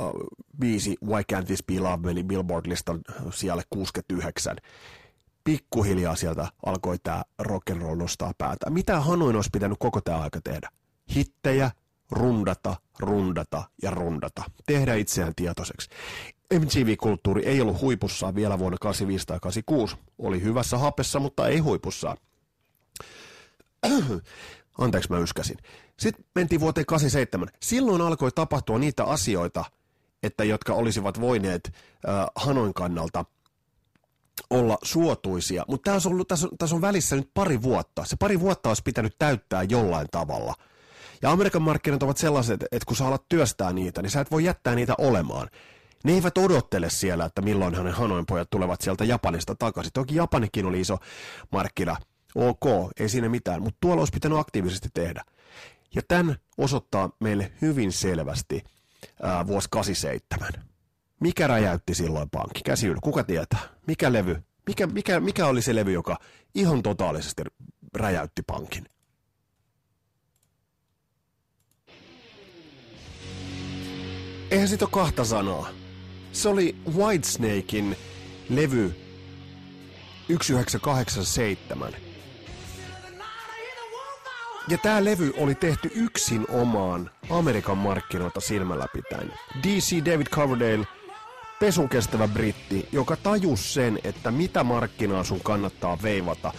biisi 0.59 0.97
Why 1.05 1.21
Can't 1.33 1.45
This 1.45 1.63
Be 1.63 1.79
Love 1.79 2.07
meni 2.07 2.23
Billboard-listan 2.23 2.99
siellä 3.33 3.63
69 3.69 4.55
pikkuhiljaa 5.49 6.15
sieltä 6.15 6.47
alkoi 6.65 6.97
tämä 7.03 7.23
rock'n'roll 7.41 7.95
nostaa 7.95 8.31
päätä. 8.37 8.69
Mitä 8.69 8.99
Hanoin 8.99 9.35
olisi 9.35 9.49
pitänyt 9.53 9.77
koko 9.79 10.01
tämä 10.01 10.17
aika 10.17 10.41
tehdä? 10.43 10.69
Hittejä, 11.15 11.71
rundata, 12.11 12.75
rundata 12.99 13.63
ja 13.81 13.91
rundata. 13.91 14.43
Tehdä 14.65 14.95
itseään 14.95 15.33
tietoiseksi. 15.35 15.89
MTV-kulttuuri 16.53 17.45
ei 17.45 17.61
ollut 17.61 17.81
huipussaan 17.81 18.35
vielä 18.35 18.59
vuonna 18.59 18.77
85 18.81 19.25
tai 19.27 19.39
86. 19.41 19.97
Oli 20.19 20.41
hyvässä 20.41 20.77
hapessa, 20.77 21.19
mutta 21.19 21.47
ei 21.47 21.59
huipussaan. 21.59 22.17
Anteeksi, 24.77 25.09
mä 25.09 25.19
yskäsin. 25.19 25.57
Sitten 25.99 26.25
mentiin 26.35 26.61
vuoteen 26.61 26.85
87. 26.85 27.47
Silloin 27.61 28.01
alkoi 28.01 28.31
tapahtua 28.31 28.79
niitä 28.79 29.03
asioita, 29.03 29.65
että 30.23 30.43
jotka 30.43 30.73
olisivat 30.73 31.21
voineet 31.21 31.73
äh, 32.07 32.25
Hanoin 32.35 32.73
kannalta– 32.73 33.25
olla 34.49 34.77
suotuisia, 34.83 35.65
mutta 35.67 35.91
tässä 35.91 36.09
on, 36.09 36.25
tässä, 36.27 36.47
on, 36.47 36.57
tässä 36.57 36.75
on 36.75 36.81
välissä 36.81 37.15
nyt 37.15 37.29
pari 37.33 37.61
vuotta. 37.61 38.05
Se 38.05 38.15
pari 38.19 38.39
vuotta 38.39 38.69
olisi 38.69 38.81
pitänyt 38.85 39.15
täyttää 39.19 39.63
jollain 39.63 40.07
tavalla. 40.11 40.53
Ja 41.21 41.31
Amerikan 41.31 41.61
markkinat 41.61 42.03
ovat 42.03 42.17
sellaiset, 42.17 42.61
että 42.63 42.85
kun 42.87 42.95
sä 42.95 43.07
alat 43.07 43.29
työstää 43.29 43.73
niitä, 43.73 44.01
niin 44.01 44.09
sä 44.11 44.21
et 44.21 44.31
voi 44.31 44.43
jättää 44.43 44.75
niitä 44.75 44.93
olemaan. 44.97 45.47
Ne 46.03 46.13
eivät 46.13 46.37
odottele 46.37 46.89
siellä, 46.89 47.25
että 47.25 47.41
milloin 47.41 47.75
hänen 47.75 47.93
Hanoin 47.93 48.25
pojat 48.25 48.49
tulevat 48.49 48.81
sieltä 48.81 49.05
Japanista 49.05 49.55
takaisin. 49.55 49.93
Toki 49.93 50.15
Japanikin 50.15 50.65
oli 50.65 50.79
iso 50.79 50.97
markkina. 51.51 51.95
Ok, 52.35 52.91
ei 52.99 53.09
siinä 53.09 53.29
mitään, 53.29 53.61
mutta 53.61 53.77
tuolla 53.81 54.01
olisi 54.01 54.13
pitänyt 54.13 54.37
aktiivisesti 54.37 54.89
tehdä. 54.93 55.23
Ja 55.95 56.01
tämän 56.07 56.35
osoittaa 56.57 57.09
meille 57.19 57.51
hyvin 57.61 57.91
selvästi 57.91 58.63
ää, 59.23 59.47
vuosi 59.47 59.67
87. 59.71 60.68
Mikä 61.19 61.47
räjäytti 61.47 61.95
silloin 61.95 62.29
pankki? 62.29 62.61
Käsi 62.65 62.87
yli. 62.87 62.99
Kuka 63.03 63.23
tietää? 63.23 63.59
Mikä 63.87 64.13
levy? 64.13 64.43
Mikä, 64.67 64.87
mikä, 64.87 65.19
mikä 65.19 65.45
oli 65.45 65.61
se 65.61 65.75
levy, 65.75 65.91
joka 65.91 66.17
ihan 66.55 66.83
totaalisesti 66.83 67.43
räjäytti 67.95 68.41
pankin? 68.41 68.85
Eihän 74.51 74.67
siitä 74.67 74.85
ole 74.85 74.91
kahta 74.91 75.25
sanaa. 75.25 75.69
Se 76.31 76.49
oli 76.49 76.75
Whitesnakein 76.95 77.95
levy 78.49 78.95
1987. 80.27 81.93
Ja 84.67 84.77
tämä 84.77 85.05
levy 85.05 85.33
oli 85.37 85.55
tehty 85.55 85.91
yksin 85.95 86.45
omaan 86.49 87.11
Amerikan 87.29 87.77
markkinoita 87.77 88.39
silmällä 88.39 88.87
pitäen. 88.93 89.33
DC 89.63 90.05
David 90.05 90.27
Coverdale– 90.27 90.87
pesun 91.59 91.89
kestävä 91.89 92.27
britti, 92.27 92.87
joka 92.91 93.15
tajus 93.15 93.73
sen, 93.73 93.99
että 94.03 94.31
mitä 94.31 94.63
markkinaa 94.63 95.23
sun 95.23 95.41
kannattaa 95.41 95.97
veivata, 96.03 96.53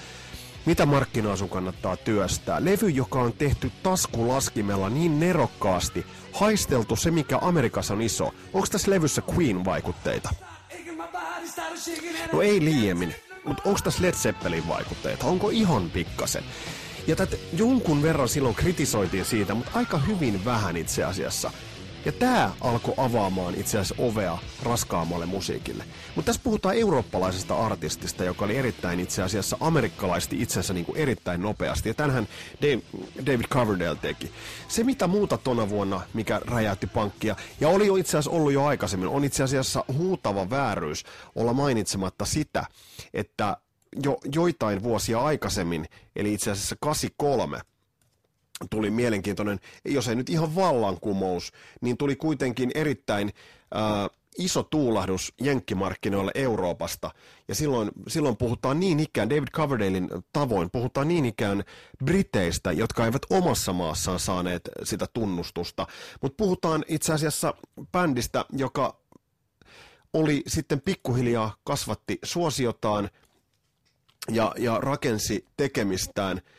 mitä 0.66 0.86
markkinaa 0.86 1.36
sun 1.36 1.48
kannattaa 1.48 1.96
työstää. 1.96 2.64
Levy, 2.64 2.88
joka 2.88 3.20
on 3.20 3.32
tehty 3.32 3.72
taskulaskimella 3.82 4.90
niin 4.90 5.20
nerokkaasti, 5.20 6.06
haisteltu 6.32 6.96
se, 6.96 7.10
mikä 7.10 7.38
Amerikassa 7.40 7.94
on 7.94 8.02
iso. 8.02 8.34
Onko 8.52 8.66
tässä 8.72 8.90
levyssä 8.90 9.22
Queen-vaikutteita? 9.34 10.30
No 12.32 12.42
ei 12.42 12.64
liiemmin, 12.64 13.14
mutta 13.44 13.62
onko 13.64 13.80
tässä 13.84 14.02
Led 14.02 14.14
Zeppelin 14.14 14.68
vaikutteita? 14.68 15.26
Onko 15.26 15.50
ihan 15.50 15.90
pikkasen? 15.90 16.44
Ja 17.06 17.16
tätä 17.16 17.36
jonkun 17.52 18.02
verran 18.02 18.28
silloin 18.28 18.54
kritisoitiin 18.54 19.24
siitä, 19.24 19.54
mutta 19.54 19.70
aika 19.74 19.98
hyvin 19.98 20.44
vähän 20.44 20.76
itse 20.76 21.04
asiassa. 21.04 21.50
Ja 22.04 22.12
tämä 22.12 22.52
alkoi 22.60 22.94
avaamaan 22.96 23.54
itse 23.54 23.78
asiassa 23.78 24.02
ovea 24.02 24.38
raskaammalle 24.62 25.26
musiikille. 25.26 25.84
Mutta 26.16 26.26
tässä 26.26 26.42
puhutaan 26.44 26.76
eurooppalaisesta 26.76 27.54
artistista, 27.54 28.24
joka 28.24 28.44
oli 28.44 28.56
erittäin 28.56 29.00
itse 29.00 29.22
asiassa 29.22 29.56
amerikkalaisesti 29.60 30.42
itsensä 30.42 30.74
niin 30.74 30.84
kuin 30.84 30.98
erittäin 30.98 31.42
nopeasti. 31.42 31.88
Ja 31.88 31.94
tänhän 31.94 32.28
David 33.26 33.46
Coverdale 33.46 33.96
teki. 33.96 34.32
Se 34.68 34.84
mitä 34.84 35.06
muuta 35.06 35.38
tona 35.38 35.68
vuonna, 35.68 36.00
mikä 36.14 36.40
räjäytti 36.44 36.86
pankkia, 36.86 37.36
ja 37.60 37.68
oli 37.68 37.86
jo 37.86 37.96
itse 37.96 38.10
asiassa 38.10 38.30
ollut 38.30 38.52
jo 38.52 38.64
aikaisemmin, 38.64 39.08
on 39.08 39.24
itse 39.24 39.42
asiassa 39.42 39.84
huutava 39.92 40.50
vääryys 40.50 41.04
olla 41.34 41.52
mainitsematta 41.52 42.24
sitä, 42.24 42.64
että 43.14 43.56
jo 44.04 44.18
joitain 44.34 44.82
vuosia 44.82 45.20
aikaisemmin, 45.20 45.86
eli 46.16 46.32
itse 46.32 46.50
asiassa 46.50 46.76
83, 46.80 47.60
tuli 48.70 48.90
mielenkiintoinen, 48.90 49.60
jos 49.84 50.08
ei 50.08 50.14
nyt 50.14 50.28
ihan 50.30 50.54
vallankumous, 50.54 51.52
niin 51.80 51.96
tuli 51.96 52.16
kuitenkin 52.16 52.70
erittäin 52.74 53.32
äh, 53.76 54.20
iso 54.38 54.62
tuulahdus 54.62 55.32
jenkkimarkkinoille 55.40 56.32
Euroopasta. 56.34 57.10
Ja 57.48 57.54
silloin, 57.54 57.90
silloin 58.08 58.36
puhutaan 58.36 58.80
niin 58.80 59.00
ikään, 59.00 59.30
David 59.30 59.48
Coverdalein 59.48 60.08
tavoin, 60.32 60.70
puhutaan 60.70 61.08
niin 61.08 61.24
ikään 61.24 61.64
Briteistä, 62.04 62.72
jotka 62.72 63.04
eivät 63.04 63.22
omassa 63.30 63.72
maassaan 63.72 64.20
saaneet 64.20 64.68
sitä 64.84 65.06
tunnustusta. 65.12 65.86
Mutta 66.22 66.36
puhutaan 66.36 66.84
itse 66.88 67.12
asiassa 67.12 67.54
bändistä, 67.92 68.44
joka 68.52 68.96
oli 70.12 70.42
sitten 70.46 70.80
pikkuhiljaa 70.80 71.54
kasvatti 71.64 72.18
suosiotaan 72.22 73.10
ja, 74.30 74.54
ja 74.58 74.78
rakensi 74.80 75.44
tekemistään– 75.56 76.40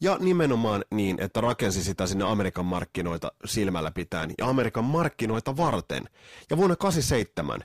ja 0.00 0.16
nimenomaan 0.20 0.84
niin, 0.90 1.20
että 1.20 1.40
rakensi 1.40 1.84
sitä 1.84 2.06
sinne 2.06 2.24
Amerikan 2.24 2.64
markkinoita 2.64 3.32
silmällä 3.44 3.90
pitäen 3.90 4.30
ja 4.38 4.48
Amerikan 4.48 4.84
markkinoita 4.84 5.56
varten. 5.56 6.08
Ja 6.50 6.56
vuonna 6.56 6.76
87 6.76 7.60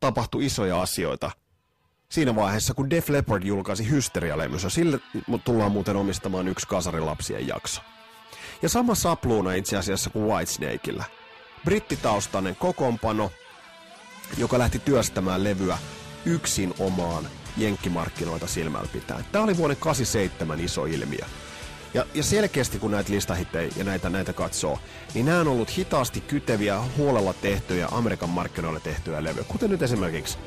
tapahtui 0.00 0.46
isoja 0.46 0.82
asioita 0.82 1.30
siinä 2.08 2.36
vaiheessa, 2.36 2.74
kun 2.74 2.90
Def 2.90 3.08
Leppard 3.08 3.42
julkaisi 3.42 3.90
Hysteria-levys, 3.90 4.66
sille 4.68 5.00
tullaan 5.44 5.72
muuten 5.72 5.96
omistamaan 5.96 6.48
yksi 6.48 6.66
kasarilapsien 6.66 7.48
jakso. 7.48 7.80
Ja 8.62 8.68
sama 8.68 8.94
sapluuna 8.94 9.52
itse 9.52 9.76
asiassa 9.76 10.10
kuin 10.10 10.24
Whitesnakeillä. 10.24 11.04
Brittitaustainen 11.64 12.56
kokoonpano, 12.56 13.30
joka 14.36 14.58
lähti 14.58 14.78
työstämään 14.78 15.44
levyä 15.44 15.78
yksin 16.24 16.74
omaan 16.78 17.28
jenkkimarkkinoita 17.56 18.46
silmällä 18.46 18.88
pitäen. 18.92 19.24
Tämä 19.32 19.44
oli 19.44 19.56
vuoden 19.56 19.76
87 19.76 20.60
iso 20.60 20.84
ilmiö. 20.84 21.24
Ja, 21.94 22.06
ja 22.14 22.22
selkeästi 22.22 22.78
kun 22.78 22.90
näitä 22.90 23.12
listahittejä 23.12 23.70
ja 23.76 23.84
näitä, 23.84 24.10
näitä 24.10 24.32
katsoo, 24.32 24.78
niin 25.14 25.26
nämä 25.26 25.40
on 25.40 25.48
ollut 25.48 25.76
hitaasti 25.78 26.20
kyteviä, 26.20 26.80
huolella 26.96 27.32
tehtyjä, 27.32 27.88
Amerikan 27.90 28.28
markkinoille 28.28 28.80
tehtyjä 28.80 29.24
levyjä. 29.24 29.44
Kuten 29.44 29.70
nyt 29.70 29.82
esimerkiksi, 29.82 30.38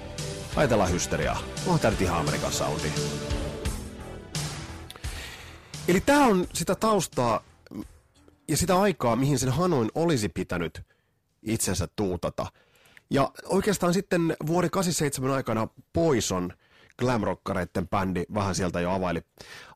ajatellaan 0.56 0.92
hysteriaa. 0.92 1.42
On 1.68 1.80
tämä 1.80 1.92
nyt 1.92 2.02
ihan 2.02 2.20
Amerikan 2.20 2.52
soundi. 2.52 2.88
Eli 5.88 6.02
tämä 6.02 6.26
on 6.26 6.48
sitä 6.54 6.76
taustaa 6.76 7.44
ja 8.48 8.58
sitä 8.58 8.80
aikaa, 8.80 9.16
mihin 9.16 9.40
sen 9.40 9.50
Hanoin 9.50 9.92
olisi 9.96 10.30
pitänyt 10.30 10.82
itsensä 11.44 11.88
tuutata. 11.96 12.46
Ja 13.10 13.32
oikeastaan 13.46 13.94
sitten 13.94 14.36
vuoden 14.48 14.72
87 14.72 15.32
aikana 15.32 15.68
Poison– 15.94 16.54
glamrockareiden 17.02 17.88
bändi 17.90 18.24
vähän 18.34 18.56
sieltä 18.56 18.82
jo 18.82 18.92
availi, 18.92 19.22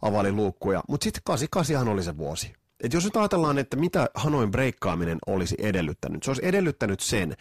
availi 0.01 0.31
luukkuja. 0.31 0.83
Mutta 0.87 1.03
sitten 1.03 1.21
88 1.25 1.87
oli 1.87 2.03
se 2.03 2.17
vuosi. 2.17 2.53
Et 2.83 2.93
jos 2.93 3.03
nyt 3.03 3.15
ajatellaan, 3.15 3.57
että 3.57 3.77
mitä 3.77 4.09
Hanoin 4.15 4.51
breikkaaminen 4.51 5.17
olisi 5.27 5.55
edellyttänyt, 5.59 6.23
se 6.23 6.29
olisi 6.29 6.45
edellyttänyt 6.45 6.99
sen, 6.99 7.35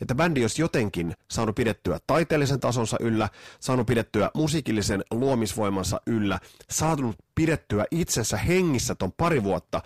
että 0.00 0.14
bändi 0.14 0.42
olisi 0.42 0.62
jotenkin 0.62 1.14
saanut 1.30 1.54
pidettyä 1.54 1.98
taiteellisen 2.06 2.60
tasonsa 2.60 2.96
yllä, 3.00 3.28
saanut 3.60 3.86
pidettyä 3.86 4.30
musiikillisen 4.34 5.04
luomisvoimansa 5.10 6.00
yllä, 6.06 6.38
saanut 6.70 7.16
pidettyä 7.34 7.84
itsensä 7.90 8.36
hengissä 8.36 8.94
ton 8.94 9.12
pari 9.16 9.42
vuotta, 9.42 9.82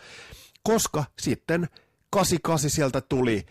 koska 0.63 1.05
sitten 1.21 1.69
88 2.11 2.71
sieltä 2.71 3.01
tuli 3.01 3.47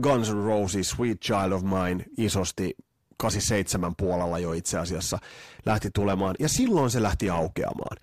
Guns 0.00 0.32
N' 0.32 0.44
Roses, 0.44 0.90
Sweet 0.90 1.20
Child 1.20 1.52
of 1.52 1.62
Mine 1.62 2.04
isosti 2.18 2.76
87 3.22 3.96
puolella 3.96 4.38
jo 4.38 4.52
itse 4.52 4.78
asiassa 4.78 5.18
lähti 5.66 5.90
tulemaan, 5.94 6.34
ja 6.38 6.48
silloin 6.48 6.90
se 6.90 7.02
lähti 7.02 7.30
aukeamaan. 7.30 7.96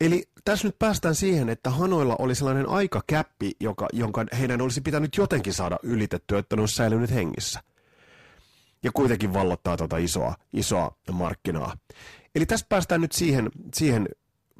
Eli 0.00 0.24
tässä 0.44 0.68
nyt 0.68 0.78
päästään 0.78 1.14
siihen, 1.14 1.48
että 1.48 1.70
Hanoilla 1.70 2.16
oli 2.18 2.34
sellainen 2.34 2.68
aikakäppi, 2.68 3.52
joka, 3.60 3.88
jonka 3.92 4.24
heidän 4.38 4.60
olisi 4.60 4.80
pitänyt 4.80 5.16
jotenkin 5.16 5.52
saada 5.52 5.78
ylitettyä, 5.82 6.38
että 6.38 6.56
ne 6.56 6.62
olisi 6.62 6.74
säilynyt 6.74 7.10
hengissä. 7.10 7.60
Ja 8.82 8.90
kuitenkin 8.94 9.32
vallottaa 9.32 9.76
tuota 9.76 9.96
isoa, 9.96 10.34
isoa 10.52 10.96
markkinaa. 11.12 11.76
Eli 12.34 12.46
tässä 12.46 12.66
päästään 12.68 13.00
nyt 13.00 13.12
siihen, 13.12 13.50
siihen 13.74 14.08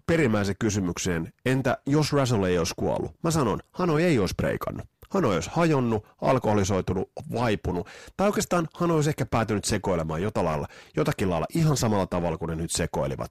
perimmäiseen 0.07 0.57
kysymykseen, 0.59 1.33
entä 1.47 1.79
jos 1.87 2.13
Russell 2.13 2.45
ei 2.45 2.59
olisi 2.59 2.75
kuollut? 2.77 3.13
Mä 3.23 3.31
sanon, 3.31 3.61
Hanoi 3.73 4.03
ei 4.03 4.19
olisi 4.19 4.35
breikannut. 4.35 4.92
Hanoi 5.13 5.35
olisi 5.35 5.51
hajonnut, 5.53 6.07
alkoholisoitunut, 6.21 7.11
vaipunut, 7.33 7.89
tai 8.17 8.27
oikeastaan 8.27 8.69
Hanoi 8.75 8.95
olisi 8.95 9.11
ehkä 9.11 9.27
päätynyt 9.27 9.65
sekoilemaan 9.65 10.23
jotain 10.23 10.47
lailla, 10.47 10.69
jotakin 10.97 11.31
lailla 11.31 11.47
ihan 11.55 11.77
samalla 11.77 12.07
tavalla 12.07 12.39
kuin 12.39 12.49
ne 12.49 12.55
nyt 12.57 12.71
sekoilivat. 12.71 13.31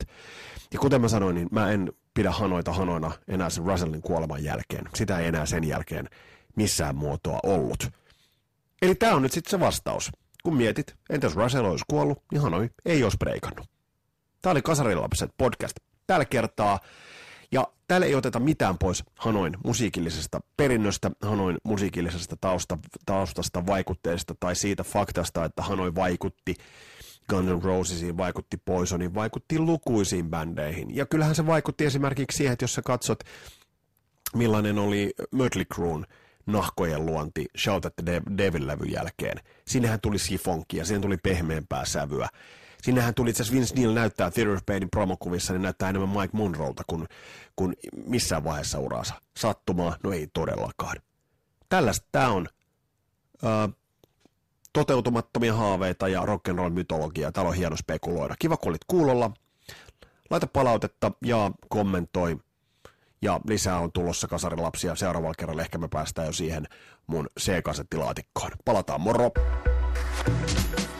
Ja 0.73 0.79
kuten 0.79 1.01
mä 1.01 1.07
sanoin, 1.07 1.35
niin 1.35 1.47
mä 1.51 1.71
en 1.71 1.91
pidä 2.13 2.31
Hanoita 2.31 2.73
Hanoina 2.73 3.11
enää 3.27 3.49
sen 3.49 3.65
Russellin 3.65 4.01
kuoleman 4.01 4.43
jälkeen. 4.43 4.89
Sitä 4.95 5.19
ei 5.19 5.27
enää 5.27 5.45
sen 5.45 5.63
jälkeen 5.63 6.09
missään 6.55 6.95
muotoa 6.95 7.39
ollut. 7.43 7.89
Eli 8.81 8.95
tämä 8.95 9.15
on 9.15 9.21
nyt 9.21 9.31
sitten 9.31 9.51
se 9.51 9.59
vastaus. 9.59 10.11
Kun 10.43 10.55
mietit, 10.55 10.95
entä 11.09 11.27
jos 11.27 11.35
Russell 11.35 11.65
olisi 11.65 11.85
kuollut, 11.89 12.23
niin 12.31 12.41
Hanoi 12.41 12.69
ei 12.85 13.03
olisi 13.03 13.17
breikannut. 13.17 13.67
Tämä 14.41 14.51
oli 14.51 14.61
Kasarilapset 14.61 15.31
podcast 15.37 15.75
tällä 16.07 16.25
kertaa. 16.25 16.79
Ja 17.51 17.67
täällä 17.87 18.07
ei 18.07 18.15
oteta 18.15 18.39
mitään 18.39 18.77
pois 18.77 19.03
Hanoin 19.15 19.57
musiikillisesta 19.63 20.41
perinnöstä, 20.57 21.11
Hanoin 21.21 21.57
musiikillisesta 21.63 22.35
tausta, 22.41 22.77
taustasta, 23.05 23.65
vaikutteesta 23.65 24.35
tai 24.39 24.55
siitä 24.55 24.83
faktasta, 24.83 25.45
että 25.45 25.61
Hanoi 25.61 25.95
vaikutti 25.95 26.55
Guns 27.29 27.47
N' 27.49 27.63
Rosesiin, 27.63 28.17
vaikutti 28.17 28.57
Poisoniin, 28.65 29.13
vaikutti 29.13 29.59
lukuisiin 29.59 30.29
bändeihin. 30.29 30.95
Ja 30.95 31.05
kyllähän 31.05 31.35
se 31.35 31.45
vaikutti 31.45 31.85
esimerkiksi 31.85 32.37
siihen, 32.37 32.53
että 32.53 32.63
jos 32.63 32.73
sä 32.73 32.81
katsot, 32.81 33.19
millainen 34.35 34.79
oli 34.79 35.13
Mötley 35.35 35.65
Cruen 35.73 36.05
nahkojen 36.45 37.05
luonti 37.05 37.45
Shout 37.57 37.85
at 37.85 37.93
the 38.05 38.21
Devil-levyn 38.37 38.91
jälkeen. 38.91 39.37
Sinnehän 39.67 39.99
tuli 40.01 40.19
sifonkia, 40.19 40.85
siihen 40.85 41.01
tuli 41.01 41.17
pehmeämpää 41.17 41.85
sävyä. 41.85 42.29
Sinnehän 42.81 43.13
tuli 43.13 43.29
itse 43.29 43.43
Vince 43.51 43.75
Neil 43.75 43.93
näyttää 43.93 44.31
Theater 44.31 44.53
of 44.53 44.65
Painin 44.65 44.89
promokuvissa, 44.89 45.53
niin 45.53 45.61
näyttää 45.61 45.89
enemmän 45.89 46.09
Mike 46.09 46.37
Monrolta 46.37 46.83
kuin, 46.87 47.07
kuin 47.55 47.75
missään 48.05 48.43
vaiheessa 48.43 48.79
uraansa. 48.79 49.13
Sattumaa? 49.37 49.97
No 50.03 50.11
ei 50.11 50.27
todellakaan. 50.33 50.97
Tällaista 51.69 52.07
tämä 52.11 52.29
on 52.29 52.47
ö, 53.43 53.47
toteutumattomia 54.73 55.53
haaveita 55.53 56.07
ja 56.07 56.21
rock'n'roll 56.21 56.69
mytologia. 56.69 57.31
Täällä 57.31 57.49
on 57.49 57.55
hieno 57.55 57.77
spekuloida. 57.77 58.35
Kiva, 58.39 58.57
kun 58.57 58.69
olit 58.69 58.85
kuulolla. 58.87 59.31
Laita 60.29 60.47
palautetta 60.47 61.11
ja 61.25 61.51
kommentoi. 61.69 62.37
Ja 63.21 63.39
lisää 63.47 63.79
on 63.79 63.91
tulossa 63.91 64.27
kasarilapsia. 64.27 64.95
Seuraavalla 64.95 65.35
kerralla 65.37 65.61
ehkä 65.61 65.77
me 65.77 65.87
päästään 65.87 66.27
jo 66.27 66.33
siihen 66.33 66.67
mun 67.07 67.27
C-kasettilaatikkoon. 67.39 68.51
Palataan, 68.65 69.01
moro! 69.01 69.31
thank 70.23 70.79
you 70.79 70.90